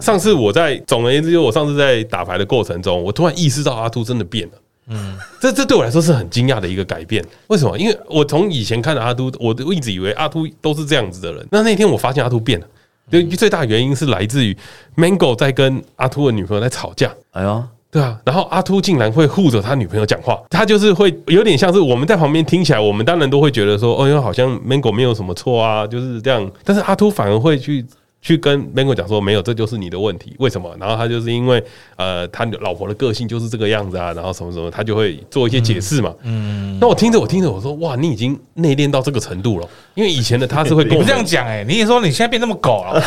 [0.00, 4.52] 上次我在总而言之，就我上次在打牌的过程中，我突然意识到阿秃真的变了。
[4.90, 7.22] 嗯，这这对我来说是很惊讶的一个改变。
[7.48, 7.78] 为什么？
[7.78, 11.46] 因为我从以前看到阿秃，我都一直以为阿秃都是这样子的人。
[11.50, 12.66] 那那天我发现阿秃变了，
[13.10, 14.56] 就最大的原因是来自于
[14.96, 17.10] Mango 在跟阿秃的女朋友在吵架。
[17.32, 26.50] 哎呦，对啊，然后阿秃竟然会护着他女朋友讲话，他就是会有点像是我们在旁边听起来，我们当然都会觉得说，哦哟，好像 Mango 没有什么错啊，就是这样。
[26.64, 27.84] 但是阿秃反而会去。
[28.20, 30.74] 去跟 Mango 讲说，没有，这就是你的问题，为什么？
[30.80, 31.62] 然后他就是因为
[31.96, 36.12] 呃，他老婆的个性就是这个样子啊，然后什么什么，他就会做一些解释嘛。
[36.22, 39.68] 嗯，那我听着，我听着，我说哇，你已经内敛到这个程度了。
[39.94, 43.00] 因为以前的他是会跟我们这样讲，哎，你也说你现在变那么狗了。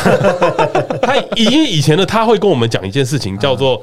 [1.02, 3.82] 他因为以前的他会跟我们讲一件事情，叫做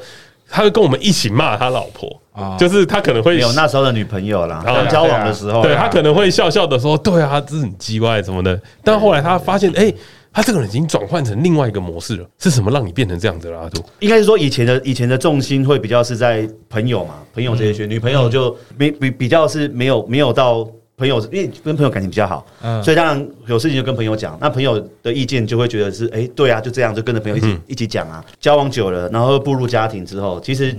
[0.50, 8.60] 他会跟我们一起骂他老婆啊， 就是他可能会有那时候的女朋友啦，刚交往的时候，对他可能会笑笑的说，对啊，这是很叽歪什么的。
[8.84, 9.94] 但后来他发现，哎。
[10.32, 13.60] 他这个人已经转换成另外一个模式了，是什么让你变成这样子了？
[13.60, 30.76] 阿杜应该是说以前的以前的重心会比较是在朋友嘛，朋友这些群，女朋友就没比比较是没有没有到朋友，因为跟朋友感情比较好，嗯，所以当然有事情就跟朋友讲，那朋友的意见就会觉得是哎，对啊，就这样就跟着朋友一起一起讲啊，交往久了，然后步入家庭之后，其实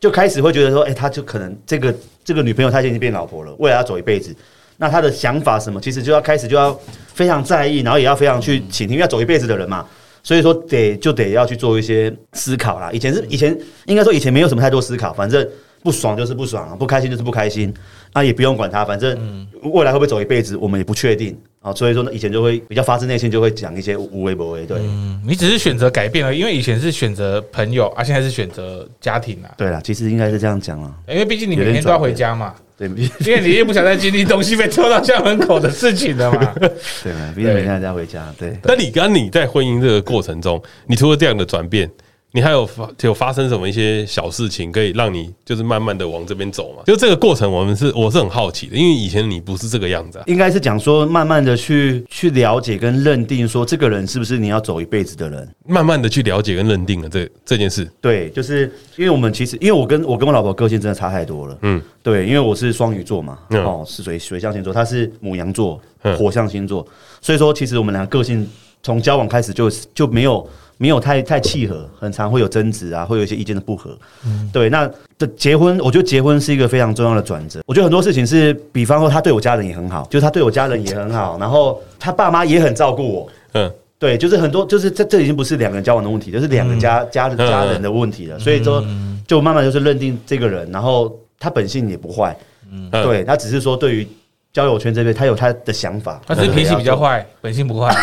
[0.00, 4.34] 就开始会觉得说，哎，他就可能这个这个女朋友她已经变老婆了，未来要走一辈子。
[4.76, 6.78] 那他的想法什么，其实就要开始就要
[7.14, 9.86] 非常在意，然后也要非常去倾听，因为要走一辈子的人嘛，
[10.22, 12.90] 所以说得就得要去做一些思考啦。
[12.92, 13.56] 以前是以前
[13.86, 15.46] 应该说以前没有什么太多思考，反正
[15.82, 17.72] 不爽就是不爽，不开心就是不开心，
[18.14, 21.72] 那也不用管他，反正未来会不会走一辈子，我们也不确定啊。
[21.74, 24.64] 所以说呢，以前就会比较发自内心，就会讲一些无为不为。
[24.64, 29.50] 对，嗯，你只是选择改变了，因为以前是选择朋友，啊，现在是选择家庭啊。
[29.56, 32.54] 对啦，其实应该是这样讲了，因为毕竟你每天都要回家嘛。
[32.76, 36.54] 对，因为你也不想再经历东西被拖到家门口的事情了嘛。
[37.02, 38.32] 对嘛，毕竟每天要回家。
[38.36, 41.88] 对，那你跟你在婚姻这个过程中，你除了这样的转变，
[42.34, 46.82] 你还有发有发生什么一些小事情，可以让你就是慢慢的往这边走嘛？
[46.84, 50.24] 就这个过程，我们是我是很好奇的，因为以前你不是这个样子啊。
[50.26, 57.88] 应该是讲说，慢慢的去去了解跟认定，说这个人是不是你要走一辈子的人，慢慢的去了解跟认定了这这件事。
[58.00, 58.62] 对，就是
[58.96, 61.56] 因为我们其实，因为我跟我跟我老婆个性真的差太多了。
[61.62, 65.80] 嗯，对，因为我是双鱼座嘛，哦，是水水象星座，他是母羊座，
[66.18, 66.84] 火象星座，
[67.20, 68.44] 所以说其实我们俩个性
[68.82, 70.44] 从交往开始就就没有。
[70.76, 73.96] 没有太太契合，很常会有争执啊，会有一些意见的不合。
[74.26, 77.60] 嗯，对，那这结婚，我觉得结婚是一个非常重要的转折。
[77.66, 83.28] 我觉得很多事情是，比方说他对我家人也很好，就是他对我家人也很好，然后他爸妈也很照顾我。
[83.52, 88.38] 嗯，对，就是很多，就是这这已经不是两个人交往的问题，就是两个家家人家人的问题了。
[88.38, 88.84] 所以说，
[89.26, 92.36] 就慢慢就是认定这个人，然后他本性也不坏。
[92.70, 94.08] 嗯，对，他只是说对于
[94.52, 97.94] 交友圈这边，他有他的想法，他是脾气比较坏，本性不坏。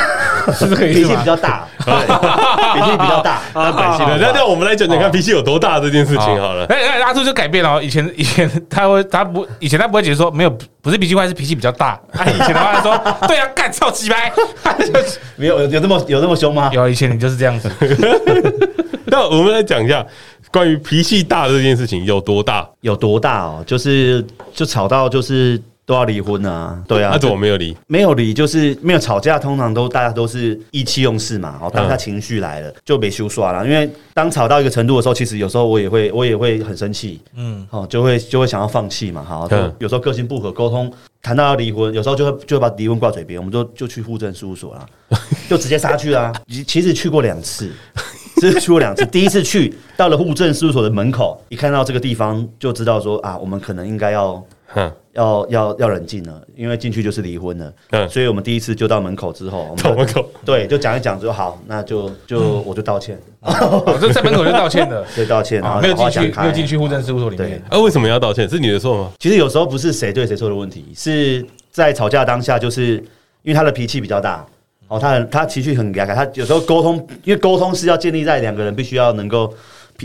[0.54, 0.93] 是不是可以？
[0.93, 1.93] 脾气比较大，对，
[2.73, 4.06] 脾气比较大，那本性。
[4.19, 6.65] 那那我们来讲讲看脾气有多大这件事情好了。
[6.65, 7.82] 哎哎，阿秃就改变了。
[7.84, 11.99] 以前以前他会他不以前他不会解释说没有不是脾气坏，是脾气比较大。
[12.13, 14.32] 他以前的话说对啊，干操鸡掰，
[15.36, 16.69] 没有有有这么有这么凶吗？
[16.73, 17.69] 有以前你就是这样子。
[19.06, 20.06] 那我们来讲一下
[20.51, 22.67] 关于脾气大的这件事情有多大？
[22.82, 23.63] 有多大哦？
[23.65, 25.62] 就是就吵到就是。
[25.91, 26.82] 都要离婚啊？
[26.88, 27.75] 对啊，那怎么没有离？
[27.88, 31.49] 没有离就是没有吵架，通常都大家都是意气用事嘛。
[31.49, 33.67] 然后当他情绪来了，就没修刷了。
[33.67, 37.19] 因为当吵到一个程度的时候，其实有时候我也会，我也会很生气。
[37.36, 39.21] 嗯，哦，就会就会想要放弃嘛。
[39.21, 39.49] 好，
[39.80, 40.89] 有时候个性不合，沟通
[41.21, 44.86] 谈到要离婚，有时候就会就会把离婚挂嘴边，我们就就去户政事务所啦，
[45.49, 46.32] 就直接杀去啊。
[46.65, 47.69] 其实去过两次，
[48.47, 49.06] 其实去过两次。
[49.06, 54.43] 第一次去到了户政事务所的门口，一看到这个地方就知道说啊，我们可能应该要。
[55.13, 57.73] 要要要冷静了，因为进去就是离婚了。
[57.89, 63.19] 嗯，所以我们第一次就到门口之后，我门口对，就讲一讲就好，那就就我就道歉，
[63.99, 67.62] 就在门口就道歉了， 对，道歉，然后没有进去，没有进去户政事务所里面。
[67.69, 68.47] 啊，为什么要道歉？
[68.47, 69.12] 是你的错吗？
[69.19, 72.93] 其实有时候不是谁对谁错的问题，是在吵架当下，就是
[73.43, 74.45] 因为他的脾气比较大，
[74.91, 79.54] 哦，他很他情绪很尴尬，他有时候沟通，因为沟通是要建立在两个人必须要能够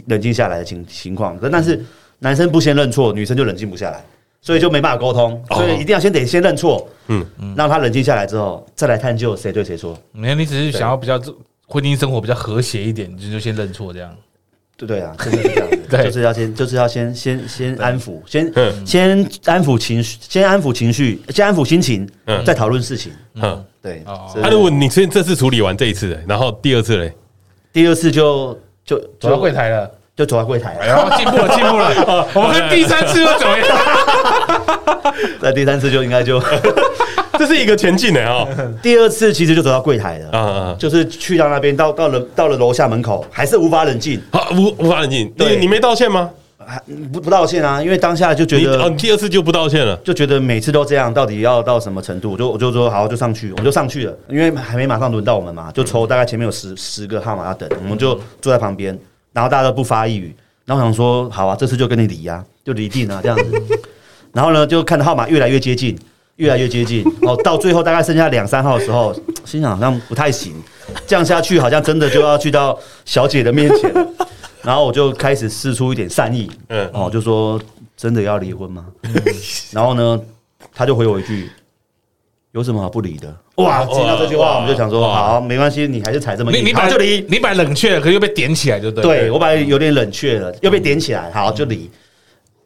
[0.06, 1.84] 冷静下来的情情况，但是
[2.20, 4.04] 男生不先认错，女生就冷静不下来。
[4.42, 9.98] 所以就没办法沟通，所以一定要先得先认错，嗯，让他冷静下来之后，再来探究谁对谁错。
[10.12, 11.20] 没有，你只是想要比较
[11.66, 14.16] 婚姻生活比较和谐一点，你就先认错这样。
[14.76, 18.52] 对对啊，真的是这样子， 就是要先就是要先先先安抚，先
[18.84, 22.06] 先安抚情绪，先安抚情绪，先安抚心情，
[22.44, 23.10] 再讨论事情。
[23.36, 24.02] 嗯，对。
[24.36, 27.12] 那如果你先这次处理完这一次，然后第二次嘞，
[27.72, 30.76] 第二次就就走到柜台了，就走到柜台。
[30.80, 32.28] 然后，进步了，进步了！
[32.34, 35.14] 我们第三次又怎么样？
[35.40, 36.38] 那第三次就应该就，
[37.38, 38.46] 这是一个前进的啊。
[38.82, 45.32] 第二次其实就走到柜台了，啊就是去到那边，到到了到了楼下门口，还是无法冷静，好无无法冷静。
[45.36, 46.30] 你你没道歉吗？
[47.12, 52.32] 不不道歉啊，因为当下就觉得哦，第二次就不道歉了，就觉得每次都这样，到底要到什么程度？
[52.32, 58.98] 我就我就说好，就上去，我就上去了，因为还没马上轮到我们嘛，就抽大概前面有十十个号码要等，我们就坐在旁边，
[59.32, 63.62] 然后大家都不发一语，然后想说好啊，这次就跟你离呀，就离定了这样子，
[64.34, 65.96] 然后呢就看到号码越来越接近，
[66.36, 70.54] 越来越接近，哦，到最后大概剩下两三号的时候， 心想好像不太行，
[71.06, 73.92] 这样下去好像真的就要去到小姐的面前。
[74.62, 77.60] 然后我就开始试出一点善意，嗯，哦，就说
[77.96, 78.84] 真的要离婚吗？
[79.70, 80.20] 然后呢，
[80.74, 81.48] 他就回我一句
[82.50, 91.88] ：“有什么好不离的？”哇，听到这句话，我们就想说：“好，没关系，你还是踩这么硬，你你就离，你本来冷却了，可是又被点起来，就对。”对，我本来有点冷却了，又被点起来，好就离。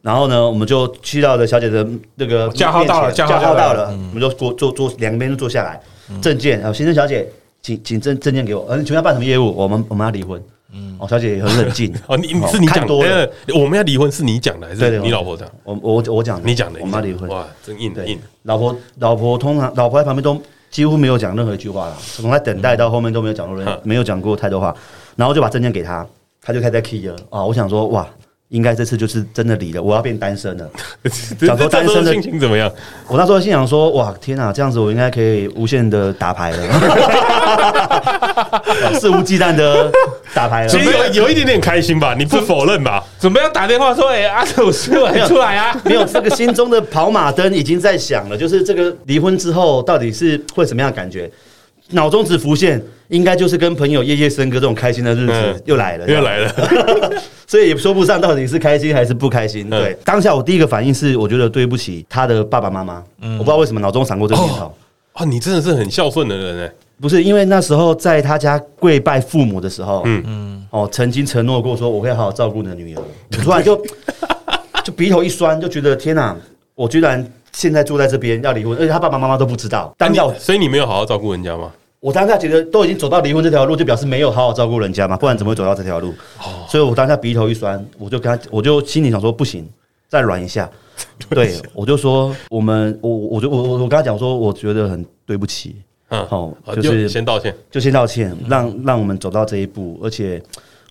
[0.02, 5.78] 然后呢，我们就去到了小姐的那个加号到了，加号到了，我们就坐坐坐，两边都坐下来，
[6.22, 7.28] 证件，先生小姐，
[7.60, 9.54] 请请证证件给我，嗯，请问要办什么业务？
[9.54, 10.42] 我们我们要离婚。
[10.72, 12.16] 嗯，哦，小姐也很冷静 哦。
[12.16, 15.46] 你是你讲多了，我们要离婚是你讲的还是你老婆讲？
[15.64, 17.28] 我我我讲，你讲的，我们要离婚。
[17.28, 18.18] 哇，真硬的硬。
[18.44, 24.74] 老婆老婆通常老婆在旁边都几乎没有讲任何一句话了，从在等待到后面都没有讲过任没有讲过太多话，
[25.16, 26.06] 然后就把证件给她，
[26.40, 27.44] 她就开始在 key 了啊。
[27.44, 28.08] 我想说哇。
[28.50, 30.68] 应该这次就是真的离了，我要变单身了。
[31.40, 32.70] 想说单身的心情怎么样？
[33.06, 36.58] 我那时候心想说：哇，天哪，这样子我应该可以无限的打牌了，
[38.98, 39.88] 肆无忌惮的
[40.34, 40.68] 打牌了。
[40.68, 42.12] 其实有有一点点开心吧？
[42.18, 43.04] 你不否认吧？
[43.20, 45.76] 准备要打电话说：哎，阿土出来出来啊！
[45.86, 51.30] 没有，这个心中的跑马灯已经在响了，就是这个离婚之后到底是会什么样的感觉？
[51.90, 52.82] 脑中只浮现。
[53.10, 57.12] 应该就是跟朋友夜夜笙歌这种开心的日子又来了，又来了，
[57.50, 59.68] 所以也说不上到底是开心还是不开心。
[59.68, 63.02] 对，当下我第一个反应是，我觉得对不起他的爸爸妈妈。
[63.20, 64.72] 我不知道为什么脑中闪过这个念头。
[65.14, 66.72] 啊，你真的是很孝顺的人哎！
[67.00, 73.02] 不是，因为那时候在他家跪拜父母的时候，嗯嗯，哦，曾经承诺过说我会好好照顾你的女儿。
[73.42, 73.84] 突然就
[74.84, 76.36] 就鼻头一酸，就觉得天哪，
[76.76, 79.92] 我居然现在住在这边要离婚，而且他爸爸妈妈都不知道。
[79.98, 81.72] 但要，所以你没有好好照顾人家吗？
[82.00, 86.08] 我当下觉得都已经走到离婚这条路，就表示没有好好照顾人家嘛，不然怎么会走到这条路？
[86.38, 89.68] 哦，所以我当下鼻头一酸，我就跟他，我就心里想说不行，
[90.08, 90.68] 再软一下。
[91.28, 95.76] 对，我就说我们，我我就我我我跟他讲说，我觉得很对不起，
[96.08, 100.00] 嗯，好，就是先道歉，就先道歉，让让我们走到这一步。
[100.02, 100.42] 而且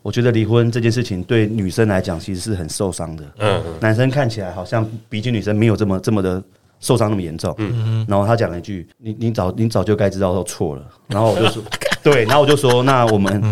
[0.03, 6.41] 我觉得离婚这件事情对女生来讲其实是很受伤的，嗯，男生看起来好像比起女生没有这么这么的。
[6.79, 11.61] 受伤那么严重，嗯，然后他讲了一句：“你你早你早就该知道都错了。”然后我就说
[12.03, 13.43] ：“对。”然后我就说：“那我们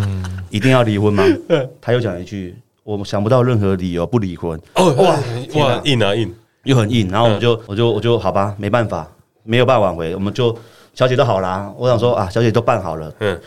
[0.49, 1.23] 一定要离婚吗？
[1.81, 5.19] ”他又讲了一句：“我想不到任何理由不离婚。”哦哇
[5.55, 7.09] 哇硬啊硬又很硬。
[7.09, 9.07] 然后我就我就我就好吧，没办法，
[9.43, 10.57] 没有办法挽回，我们就
[10.93, 11.71] 小姐都好啦。
[11.77, 13.37] 我想说啊，小姐都办好了，嗯，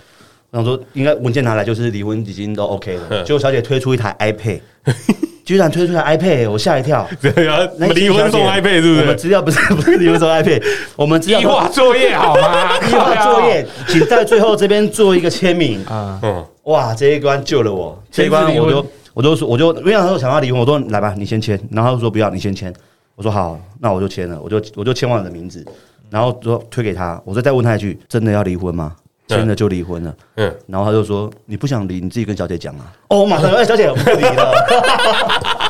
[0.51, 3.25] 我想说应该文件拿来就是离婚已经都 OK 了。
[3.25, 4.61] 结果小姐推出一台 iPad。
[5.51, 7.05] 居然推出来 iPad，我吓一跳。
[7.21, 7.59] 对啊，
[7.93, 9.01] 离婚送 iPad 是不是？
[9.01, 10.63] 我们资料不是不是离婚送 iPad，
[10.95, 11.41] 我们资料。
[11.41, 12.79] 计划作业好吗？
[12.89, 15.85] 计划作业，请在最后这边做一个签名。
[15.87, 18.01] 啊，嗯，哇，这一关救了我。
[18.13, 21.59] 这一关我就我就说我就因为那时候想要离婚，我说来吧，你先签。
[21.73, 22.73] 然后他说不要，你先签。
[23.17, 25.67] 我说好，那我就签了，我就我就签完我的名字，
[26.11, 27.21] 然后说推给他。
[27.25, 28.95] 我说再问他一句，真的要离婚吗？
[29.37, 32.93] 签了就离婚了，嗯，然后他就说，你不想离，你自己跟小姐讲啊。
[33.09, 35.70] 哦，马上，哎，小姐，我不离了。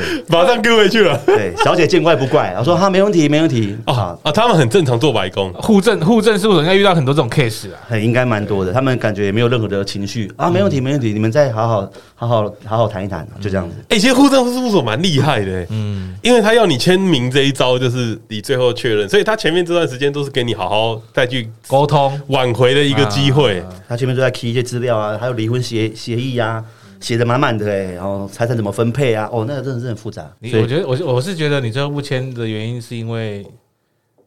[0.00, 1.18] 对， 马上跟回去了。
[1.26, 3.76] 对，小姐见怪不怪，我说哈，没问题，没问题。
[3.84, 8.72] 啊啊，他们很正常做白工，户政户政事务所应该遇到很多这种 case 啊，应该蛮多的。
[8.72, 13.76] 他们感觉也没有任何的情绪啊，没问题，没问题，你们再好好好好好好谈一谈，就这样子。
[13.88, 23.62] 哎，其实户政事务所蛮厉害的，嗯，因为他要你签名这一招，就是你最后确认，所以他前面这段时间都是给你好好再去沟通挽回的一个机会。
[23.88, 26.62] 他前面都在 key 一些资料啊，还有离婚协协议呀。
[27.00, 29.28] 写的满满的哎，然后财产怎么分配啊？
[29.32, 30.30] 哦，那个真的是很复杂。
[30.38, 33.46] 你我觉得我我是觉得你最后不签的原因是因为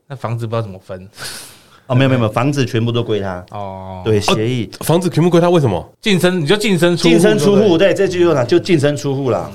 [0.08, 1.08] 那房子不知道怎么分。
[1.86, 3.46] 哦，没有没有没有，房子全部都归他。
[3.52, 5.94] 哦，对，协议房子全部归他，为什么？
[6.02, 9.52] 净身你就净身出净身出户，对，这句用的就净身出户了。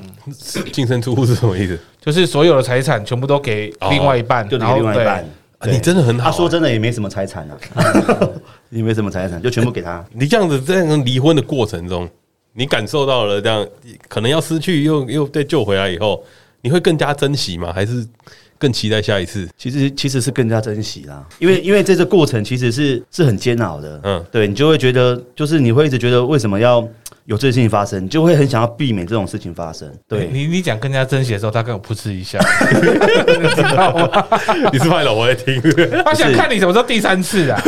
[0.70, 1.78] 净身出户是什么意思？
[1.98, 5.26] 就是所有的财产全部都给另外一半，就给另外一半。
[5.66, 6.26] 你真的很好。
[6.26, 7.57] 他说真的也没什么财产啊，
[8.68, 10.04] 也没什么财产，就全部给他。
[10.12, 12.07] 你这样子在离婚的过程中。
[12.53, 13.67] 你感受到了这样，
[14.09, 16.25] 可能要失去又又再救回来以后，
[16.61, 17.73] 你会更加珍惜吗？
[17.73, 18.07] 还是
[18.59, 19.49] 更期待下一次。
[19.57, 24.01] 其实其实是更加珍惜啦，因为因为这个过程其实是是很煎熬的。
[24.03, 26.87] 嗯，对你就会觉得，就是你会一直觉得为什么要
[27.29, 29.87] 有这件事情发生，你就会很想要避免这种事情发生。
[30.08, 32.38] 对你你讲更加珍惜的时候，他跟我噗嗤一下，
[32.72, 34.26] 你知道吗？
[34.72, 35.60] 你是怕老婆在听？
[36.02, 37.60] 他想看你什么时候第三次啊？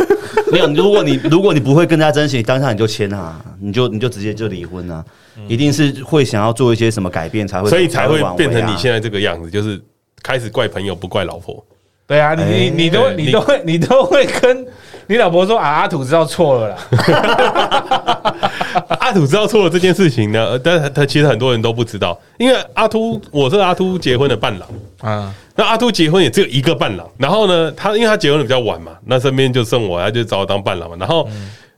[0.51, 5.05] 没有，如果你 如果你不会更加珍惜，当下你就签啊，你就你就直接就离婚啊。
[5.47, 9.79] 一定是会想要做一些什么改变才会，所以才会变成你现在这个样子，就是
[10.23, 11.63] 开始怪朋友不怪老婆。
[12.07, 14.65] 对啊，你你你都你都会你都会跟
[15.11, 16.77] 你老婆说啊，阿土知道错了啦。
[19.01, 24.69] 阿土知道错了这件事情呢，但是他其实很多人都不知道，因为阿秃我是阿秃结婚的伴郎
[25.01, 31.27] 啊，那阿秃结婚也只有一个伴郎，然后呢，他因为他结婚的比较晚嘛，那身边就剩我，他就找我当伴郎嘛，然后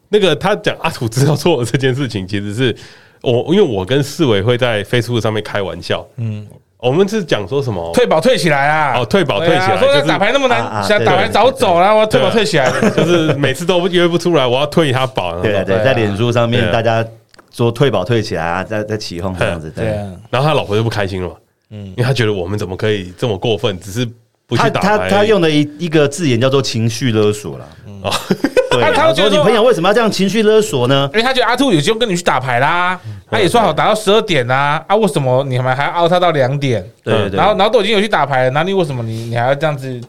[0.09, 2.75] 那个他讲阿土知道错了这件事情，其实是。
[3.23, 6.45] 我因为我跟四委会在 Facebook 上面开玩笑，嗯，
[6.83, 7.91] 我们是讲说什么？
[7.93, 15.39] 退保退起来啊，哦，退保退起来，说打牌那么难，想打牌早走了，我要退保退起来， 就是每次都约不出来，我要退他保。
[15.39, 17.05] 对对，在脸书上面大家
[17.53, 19.85] 说退保退起来啊，在在起哄这样子，对。
[20.29, 21.35] 然后他老婆就不开心了嘛，
[21.71, 24.05] 嗯，因为他觉得我们怎么可以这么过分，只是
[24.45, 24.87] 不去打牌。
[24.89, 27.65] 他他他用的一一个字眼叫做情绪勒索了，
[28.03, 28.11] 哦。
[28.73, 31.07] 他他说：“你朋友为什么要这样情绪勒索呢？
[31.13, 32.99] 因为他觉得阿兔有机会跟你去打牌啦，
[33.33, 34.83] 他也说好打到十二点啦。
[34.87, 36.85] 啊，为什么你们还要熬他到两点？
[37.03, 39.99] 对，然后然后都已经有去打牌了，那你为什么你你还要这样子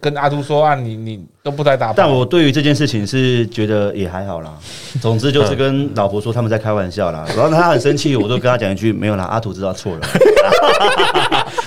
[0.00, 0.74] 跟阿兔说啊？
[0.74, 1.94] 你你都不在打牌。
[1.96, 4.50] 但我对于这件事情是觉得也还好啦。
[5.00, 7.24] 总之就是跟老婆说他们在开玩笑啦。
[7.36, 10.00] 然后他很生气，我就跟他讲一句：没有啦，阿兔知道错了。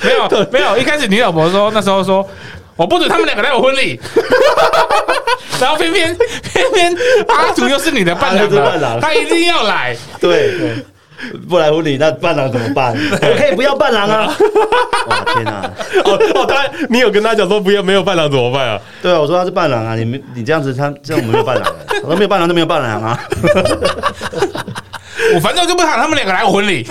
[0.03, 2.27] 没有 没有，一开始你老婆说那时候说。”
[2.77, 3.97] 我不准他们两个来我婚礼，
[5.61, 6.13] 然后偏偏
[6.51, 6.93] 偏偏
[7.29, 9.95] 阿土又是你的伴郎，他一定要来。
[10.19, 10.53] 对，
[11.49, 12.95] 不来婚礼那伴郎怎么办？
[13.11, 14.27] 我 可以不要伴郎啊！
[15.07, 15.69] 哇天哪！
[16.03, 18.79] 哦哦，他你有跟他讲说不要没有伴郎怎么办啊？
[19.01, 23.19] 对啊，我说他是伴郎啊，你们你这样子他这样我们没有伴郎，我说没有伴郎就没有伴郎啊。
[25.33, 26.85] 我反正就不喊他们两个来我婚礼。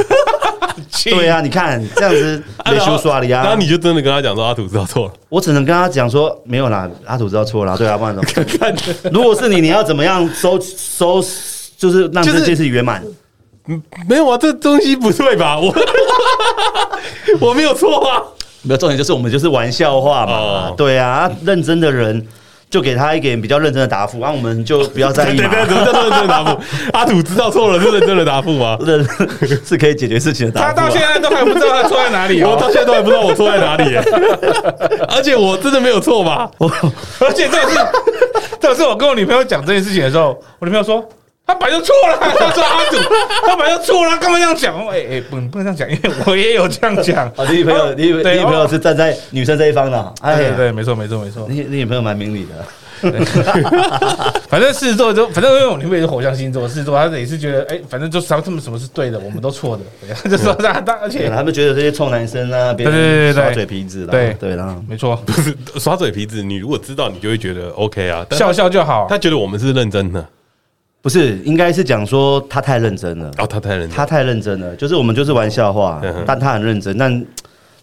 [1.04, 3.42] 对啊，你看这样子没羞耍的呀。
[3.42, 5.12] 然后你就真的跟他讲说阿土知道错了。
[5.28, 7.76] 我只能跟他讲说没有啦，阿土知道错了。
[7.76, 8.74] 对啊，不然怎么看？
[9.12, 11.22] 如果是你，你要怎么样收收，
[11.76, 13.02] 就是让这件事圆满？
[13.68, 15.58] 嗯，没有啊，这东西不对吧？
[15.58, 15.74] 我
[17.48, 18.22] 我没有错啊。
[18.62, 20.72] 没有重点就是我们就是玩笑话嘛。
[20.76, 22.26] 对啊，认真的人。
[22.70, 25.36] 就给他一点比较认真的答复，然后我们就不要在意。
[25.38, 26.60] 对对对，怎么叫认真的答复？
[26.92, 28.76] 阿土知道错了是认真的答复 吗？
[28.80, 29.06] 认
[29.64, 30.74] 是可以解决事情的答复。
[30.74, 33.94] 他到现在都还不知道他错在哪里，我到现在都还不知道我错在哪里。
[35.08, 36.50] 而且我真的没有错吧？
[37.20, 37.78] 而且这是
[38.58, 41.08] 这是我跟我女朋友讲这件事情的时候，我女朋友说。
[41.46, 42.96] 他本来 就错了，他说阿祖，
[43.46, 44.86] 他本来就错了，干嘛这样讲？
[44.88, 47.26] 哎哎，不不能这样讲，因为我也有这样讲。
[47.36, 50.14] 啊，你女朋友，你你女朋友是站在女生这一方的。
[50.22, 51.46] 哎，对对，没错没错没错。
[51.48, 52.64] 你你女朋友蛮明理的。
[54.48, 59.82] 反正狮子座就，反正因为我女朋友是火象星座，狮子座他也是觉得，哎，反正就是他们什么是对的，我们都错的。
[60.00, 60.72] 对， 就说他，
[61.02, 66.42] 而且他们觉得这些臭男生啊，别人耍嘴皮子，对对啦，没错，不是耍嘴皮子。
[66.42, 69.06] 你如果知道，你就会觉得 OK 啊，笑笑就好。
[69.10, 70.26] 他觉得我们是认真的。
[71.04, 73.30] 不是，应该是讲说他太认真了。
[73.36, 74.74] 哦，他太认真，他太认真了。
[74.74, 76.96] 就是我们就是玩笑话，但他很认真。
[76.96, 77.26] 但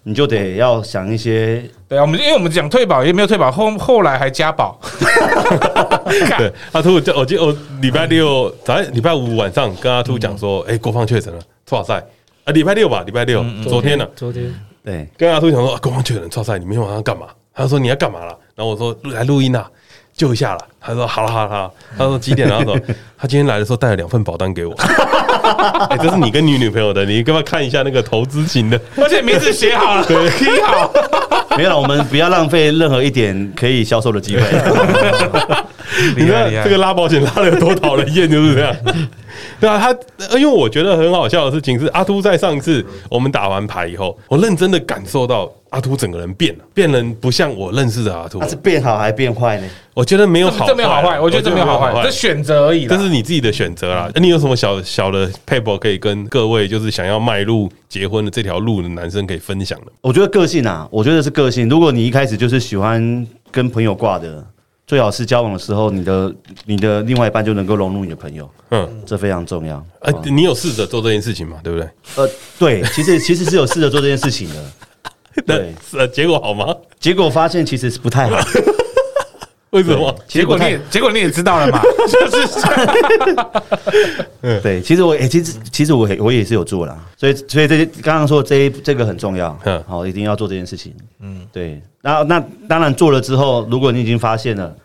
[0.02, 1.64] 你就得要想一些。
[1.88, 4.76] 对啊，我们因为我们讲退保也没有退保，后后来还加保。
[6.40, 12.04] 对，阿秃，我记得我礼拜六早上，礼拜五晚上跟阿兔讲说，哎，国芳确诊了，剉赛
[12.46, 14.52] 啊，礼拜六吧，礼拜六，昨天呢，昨天
[14.84, 17.28] 对，跟阿兔讲说，国芳确诊剉赛，你明天晚上干嘛？
[17.54, 18.36] 他说你要干嘛了？
[18.56, 19.70] 然后我说来录音啊。
[20.22, 22.48] 救一下了，他说好了好了好了，他说几点？
[22.48, 22.80] 然后说
[23.18, 24.76] 他今天来的时候带了两份保单给我，
[25.90, 30.94] 哎，这是你跟你女朋友的，你干嘛看一下那个投资型的，而且名字写好了，对， 写好，
[31.58, 34.44] 没有，我们不要浪费任何一点可以销售的机会。
[36.16, 38.76] 你看这个拉保险拉的有多讨人厌，就是这样。
[39.60, 48.40] 对啊，他因为我觉得很好笑的事情是，阿秃在上一次我们打完牌以后，我认真的感受到阿秃整个人变了，变人不像我认识的阿秃。
[48.40, 49.68] 他是变好还是变坏呢？
[49.94, 52.88] 我觉得没有好，这没有好坏，我觉得这没有好坏，这选择而已。
[52.88, 54.10] 这是你自己的选择啦。
[54.16, 59.92] 你有什么小小的撇步可以跟各位就是想要迈入结婚的这条路的男生可以分享的？
[60.02, 61.70] 我觉得个性啊，我觉得是个性。
[61.70, 64.46] 如果你一开始就是喜欢跟朋友挂的。
[64.92, 66.36] 最好是交往的时候，你的
[66.66, 69.82] 你的另外一半就能够融入你的朋友，嗯，这非常重要。
[70.02, 71.62] 呃，你有试着做这件事情吗？
[71.64, 71.90] 对不对？
[72.18, 72.30] 呃，
[72.60, 75.42] 对，其实其实是有试着做这件事情的。
[75.48, 76.76] 对，呃，结果好吗？
[77.00, 78.38] 结果发现其实是不太好。
[79.72, 80.14] 为什么？
[80.28, 81.82] 结果你也结果你也知道了嘛？
[82.08, 82.60] 就是，
[84.62, 89.58] 对，其实我诶，其实其实我我也是有做啦，所以所以这些刚刚说这一这个很重要，
[89.88, 90.94] 好，一定要做这件事情。
[91.20, 91.82] 嗯，对。
[92.02, 94.76] 那那当然做了之后，如果你已经发现了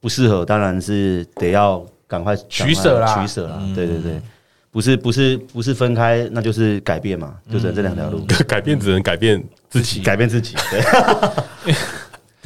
[0.00, 3.58] 不适合，当然是得要赶快取舍啦，取舍啦。
[3.74, 4.20] 对对对，
[4.70, 8.22] 不是不是不是分开，那就是改变嘛，就只能这两条路。
[8.46, 10.54] 改变只能改变自己，改变自己。
[10.70, 11.74] 对。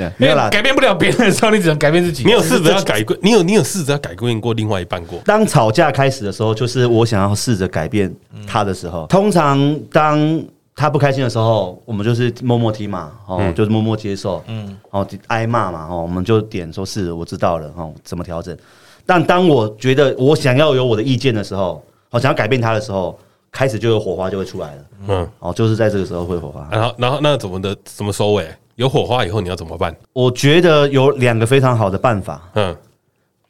[0.01, 2.25] 对，没有啦，改变不了别人的时候，你只能改变自己。
[2.25, 3.15] 你有试着要改过？
[3.21, 5.19] 你有你有试着要改变过另外一半过？
[5.27, 8.15] 当吵架开始的时候，就是我想要试着改变
[8.47, 9.07] 他的时候。
[9.09, 10.43] 通常当
[10.75, 18.57] 他不开心的时候，我们就是默默听嘛，哦，就是默默接受，嗯，哦，挨骂嘛，哦，我们就点说是我知道了，哦，怎么调整？
[19.05, 23.19] 但当我觉得我想要有我的意见的时候，我想要改变他的时候，
[23.51, 26.67] 开始就有火花就会出来了，嗯，哦，就是在这个时候会火花。
[26.71, 27.77] 然后，然后那怎么的？
[27.85, 28.47] 怎么收尾？
[28.81, 29.95] 有火花以后你要怎么办？
[30.15, 32.51] 我觉得有两个非常好的办法。
[32.55, 32.75] 嗯，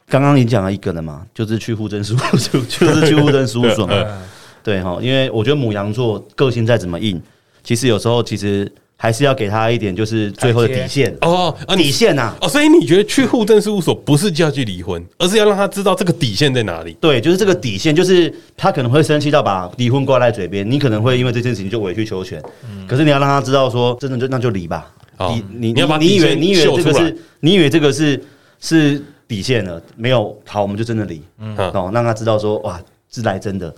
[0.08, 3.94] 刚刚你讲了一个了嘛，就是去户政事务所， 就是去户政事务所嘛。
[4.64, 7.22] 对哈，因为我觉得母羊座个性再怎么硬，
[7.62, 12.34] 其实有时候其实还是要给他一点，就是最后的底线哦，底线呐。
[12.40, 16.92] 哦，所以你觉得去户政事务所不是就要去离婚，而是要让他知道这个底线在哪里？
[17.00, 22.42] 对，就是这个底线，就是他可能会生气到把离婚挂在嘴边，你可能会因为这件事情就委曲求全。
[22.88, 24.90] 可是你要让他知道说，真的就那就离吧。
[25.28, 28.22] 你你你你以为你以为这个是你以为这个是
[28.58, 29.80] 是底线了？
[29.96, 33.72] 没有，好，我们就真的离，嗯，哦，让他知道说哇是来真的，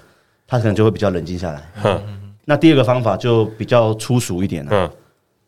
[0.47, 1.63] 他可能就会比较冷静下来。
[1.85, 2.01] 嗯，
[2.45, 4.91] 那第二个方法就比较粗俗一点了，嗯，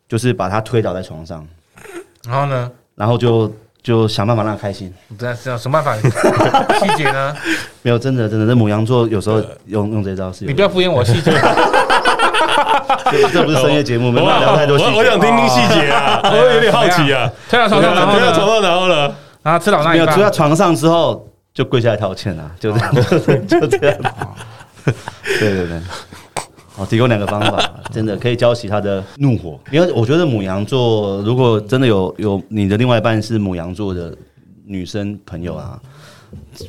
[0.07, 1.47] 就是把他推倒在床上，
[2.27, 4.93] 然后呢，然后就就想办法让他开心。
[5.17, 6.79] 这样这样什么办法？
[6.79, 7.35] 细节呢？
[7.81, 10.45] 没有，真的真的，这母羊座有时候用用这招是。
[10.45, 11.31] 你不要敷衍我细节。
[13.31, 14.91] 这不是深夜节目，没办法聊太多细节。
[14.97, 17.29] 我想听听细节啊，我有点好奇啊。
[17.49, 19.15] 推到床上，推到床上，然后呢？
[19.43, 22.95] 然后吃老那一推到床上之后，就跪下来道歉啊，就这样，
[23.47, 23.97] 就这样。
[25.39, 25.81] 对对对，
[26.75, 27.57] 好，提供两个方法，
[27.91, 29.59] 真的可以浇熄他的怒火。
[29.71, 34.15] 因为我觉得母羊座，如果真的有有你的另外一半是母羊座的
[34.65, 35.79] 女生朋友啊，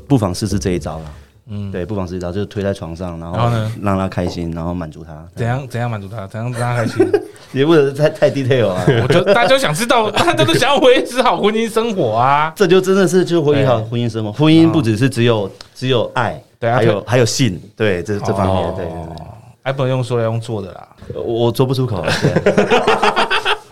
[0.06, 1.04] 不妨试试这一招了。
[1.48, 5.24] 嗯，对，不妨试一招，就是推在床上，然后呢，让他开心，然后满足他。
[5.34, 6.26] 怎样怎样满足他？
[6.26, 7.06] 怎样让他开心？
[7.52, 8.84] 也不能太太 detail 啊。
[9.02, 12.52] 我觉得大家就想知道， 大家都想要维持好婚姻生活啊。
[12.56, 14.32] 这就真的是就婚姻好婚姻生活。
[14.32, 19.26] 婚姻不只是只有只有爱，对，还有还有性，对，这这方面，对对对。
[19.62, 20.88] 还不能用说，要用做的啦。
[21.14, 22.04] 我说不出口，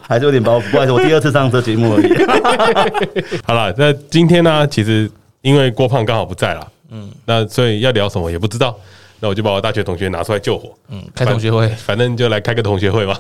[0.01, 0.71] 还是有点包袱。
[0.71, 3.41] 不好意思，我第二次上这节目而已。
[3.47, 5.11] 好了，那今天呢，其实
[5.41, 6.69] 因为郭胖刚好不在了。
[6.95, 8.79] 嗯，那所以要聊什么也不知道，
[9.19, 10.73] 那我就把我大学同学拿出来救火。
[10.89, 13.19] 嗯，开同学会，反正就来开个同学会嘛。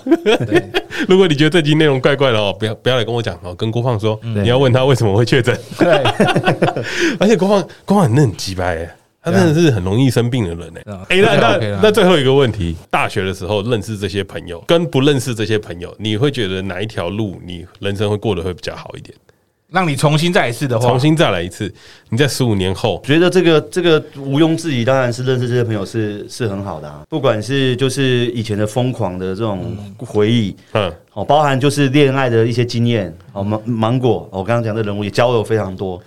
[1.09, 5.59] 如果你觉得这集内容怪怪的哦，不要不要来跟我讲哦，跟郭胖说，嗯、你要问他为什么会确诊。
[5.77, 5.93] 对，
[7.19, 10.83] 而且郭胖郭胖很嫩鸡掰哎，他真的是很容易生病的人哎。
[11.09, 19.13] 哎，那那那最后一个问题，大学的时候认识这些朋友，跟不认识这些朋友，你会觉得哪一条路你人生会过得会比较好一点？
[19.71, 21.73] 让你重新再一次的话，重新再来一次。
[22.11, 27.03] 你在十五年后，觉得这个这个毋庸置疑，当然是认识这些朋友是是很好的啊。
[27.09, 36.01] 不管是就是以前的疯狂的这种回忆，嗯，哦，包含就是恋爱的一些经验，哦，芒芒果，我刚刚讲的人物也交流非常多。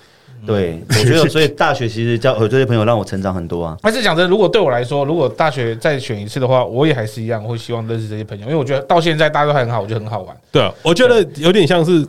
[0.46, 3.76] 对，我觉得 所以大学其实交有这些朋友让我成长很多啊。
[3.84, 10.38] 还是讲真，如果对我来说，如果大学再选一次的话，我也还是一样会希望认识这些朋友，因为我觉得到现在大家都还很好，我觉得很好玩。
[10.52, 12.08] 对啊，我觉得有点像是。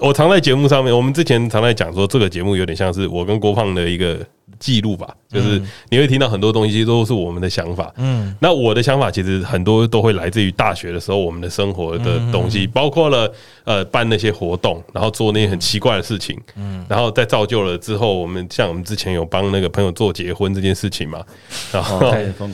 [0.00, 4.18] 我常在节目上面，我们之前常在讲说，这个节目有点像是我跟郭胖的一个
[4.58, 7.92] 记录吧，就是你会听到很多东西都是我们的想法。
[7.96, 13.32] 嗯，那我的想法其实很多都会来自于大学的时候我们的生活的东西，包括了
[13.68, 16.34] 呃办那些活动，然后做那些很奇怪的事情。
[16.56, 21.22] 嗯，然后再造就了之后，我们像我们之前有帮那个朋友做结婚这件事情嘛，
[21.70, 22.00] 然后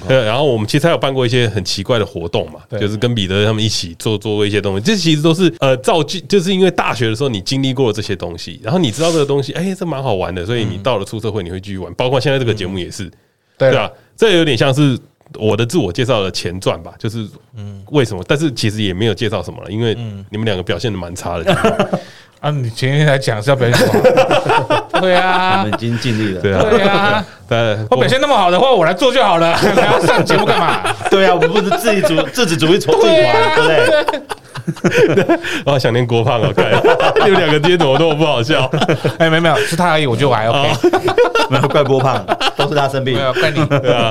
[0.08, 11.94] 对，然后我们其实还有办过一些很奇怪的活动嘛，就是跟彼得他们一起做做过一些东西，这其实都是呃造就，就是因为大学的时候你经历过了这些东西，然后你知道这个东西，哎，这蛮好玩的，所以你到了出社会你会继续玩。
[11.94, 13.08] 包括现在这个节目也是，
[13.56, 14.98] 对啊，这有点像是
[15.34, 18.24] 我的自我介绍的前传吧，就是嗯，为什么？
[18.28, 19.94] 但是其实也没有介绍什么了，因为
[20.30, 21.52] 你们两个表现的蛮差的。
[22.40, 24.86] 啊，你前天来讲是要表现什么？
[25.00, 26.42] 对啊，我们已经尽力了。
[26.42, 30.82] 对啊，对啊，对，我表现那么好的话，我来做就好了， 还要上节目干嘛？
[31.10, 34.24] 对啊，我们不是自己主自己主义从自己玩，对不对？
[35.66, 36.64] 我 好想念郭胖哦，看
[37.26, 38.64] 你们两个今天怎么都不好笑？
[39.18, 40.70] 哎，没有没有，是他而已，我觉得我还 OK，
[41.50, 42.24] 没有怪郭胖，
[42.56, 43.62] 都是他生病，没有怪你。
[43.66, 44.10] 对啊，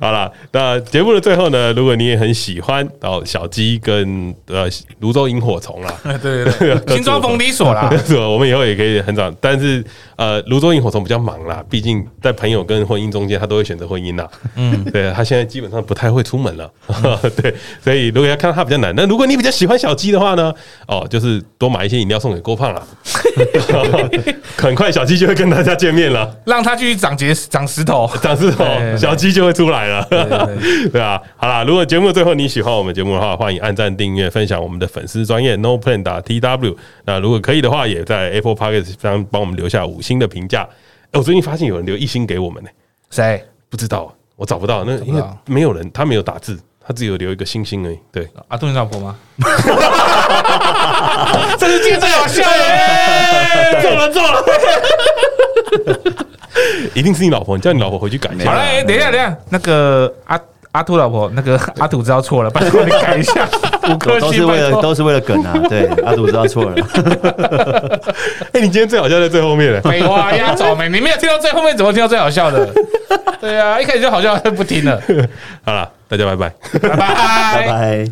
[0.00, 4.68] 好了，那节目的最后呢，如果你也很喜欢哦，小鸡跟呃
[4.98, 8.26] 泸州萤火虫啦，对对对，新庄冯迪所啦，是吧？
[8.26, 9.84] 我们以后也可以很早，但是
[10.16, 14.28] 呃，泸州萤火虫比较忙啦，毕竟在朋友跟婚姻中间，他都会选择婚姻啦。
[14.56, 16.70] 嗯， 对，他现在基本上不太会出门了，
[17.42, 20.54] 对，所以如果要看到他比较难，那如果你比较喜欢小鸡的话呢，
[20.86, 22.82] 哦，就是多买一些饮料送给郭胖啦。
[24.56, 28.64] 很快小鸡就会跟大家见面了，让他继续长结长石头，长石头，
[28.96, 30.06] 小鸡就会出来了，
[30.92, 36.76] 对啊，好啦，如果节目最后你喜欢我们节目的话，欢迎按赞、订阅、分享我们的粉丝专业 No Plan 打 T W。
[37.04, 40.68] 那如果可以的话，也在 Apple Podcast 上帮我们留下五星的评价。
[41.12, 42.70] 我最近发现有人留一星给我们呢，
[43.10, 43.44] 谁？
[43.68, 44.82] 不知道，我找不到。
[44.84, 47.98] 那因为没有人，他没有打字，他只有留一个星星而已。
[48.10, 49.16] 对，阿杜你老婆吗？
[51.58, 54.44] 这是今天最好笑的， 做了做了，
[56.94, 58.50] 一定是你老婆，你叫你老婆回去改一下。
[58.50, 60.40] 好了，等一下等一下，那个阿
[60.72, 63.46] 阿兔老婆，那个阿土知道错了，拜托你改一下。
[63.90, 66.76] 五颗星都是为了都是为了梗啊，对， 阿土知道错了。
[68.52, 70.88] 哎，你今天最好笑在最后面了，废话压轴没？
[70.88, 72.68] 你没有听到最后面，怎么听到最好笑的？
[73.40, 75.00] 对啊，一开始就好笑，不听了。
[75.64, 78.06] 好了，大家拜拜，拜拜，拜拜。